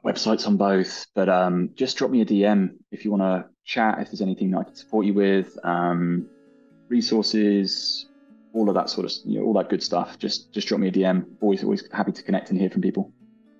[0.07, 1.05] websites on both.
[1.13, 4.51] But um, just drop me a DM if you want to chat, if there's anything
[4.51, 6.27] that I can support you with, um,
[6.89, 8.07] resources,
[8.53, 10.17] all of that sort of, you know, all that good stuff.
[10.17, 11.25] Just just drop me a DM.
[11.41, 13.11] Always always happy to connect and hear from people.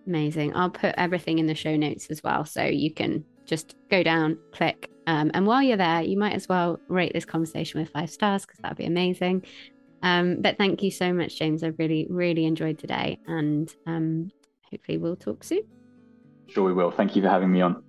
[0.08, 0.56] Amazing.
[0.56, 4.38] I'll put everything in the show notes as well, so you can just go down,
[4.54, 8.10] click, um, and while you're there, you might as well rate this conversation with five
[8.10, 9.46] stars because that'd be amazing.
[10.04, 11.64] Um, but thank you so much, James.
[11.64, 14.32] I've really, really enjoyed today, and um,
[14.70, 15.64] hopefully we'll talk soon.
[16.48, 16.92] Sure, we will.
[16.92, 17.87] Thank you for having me on.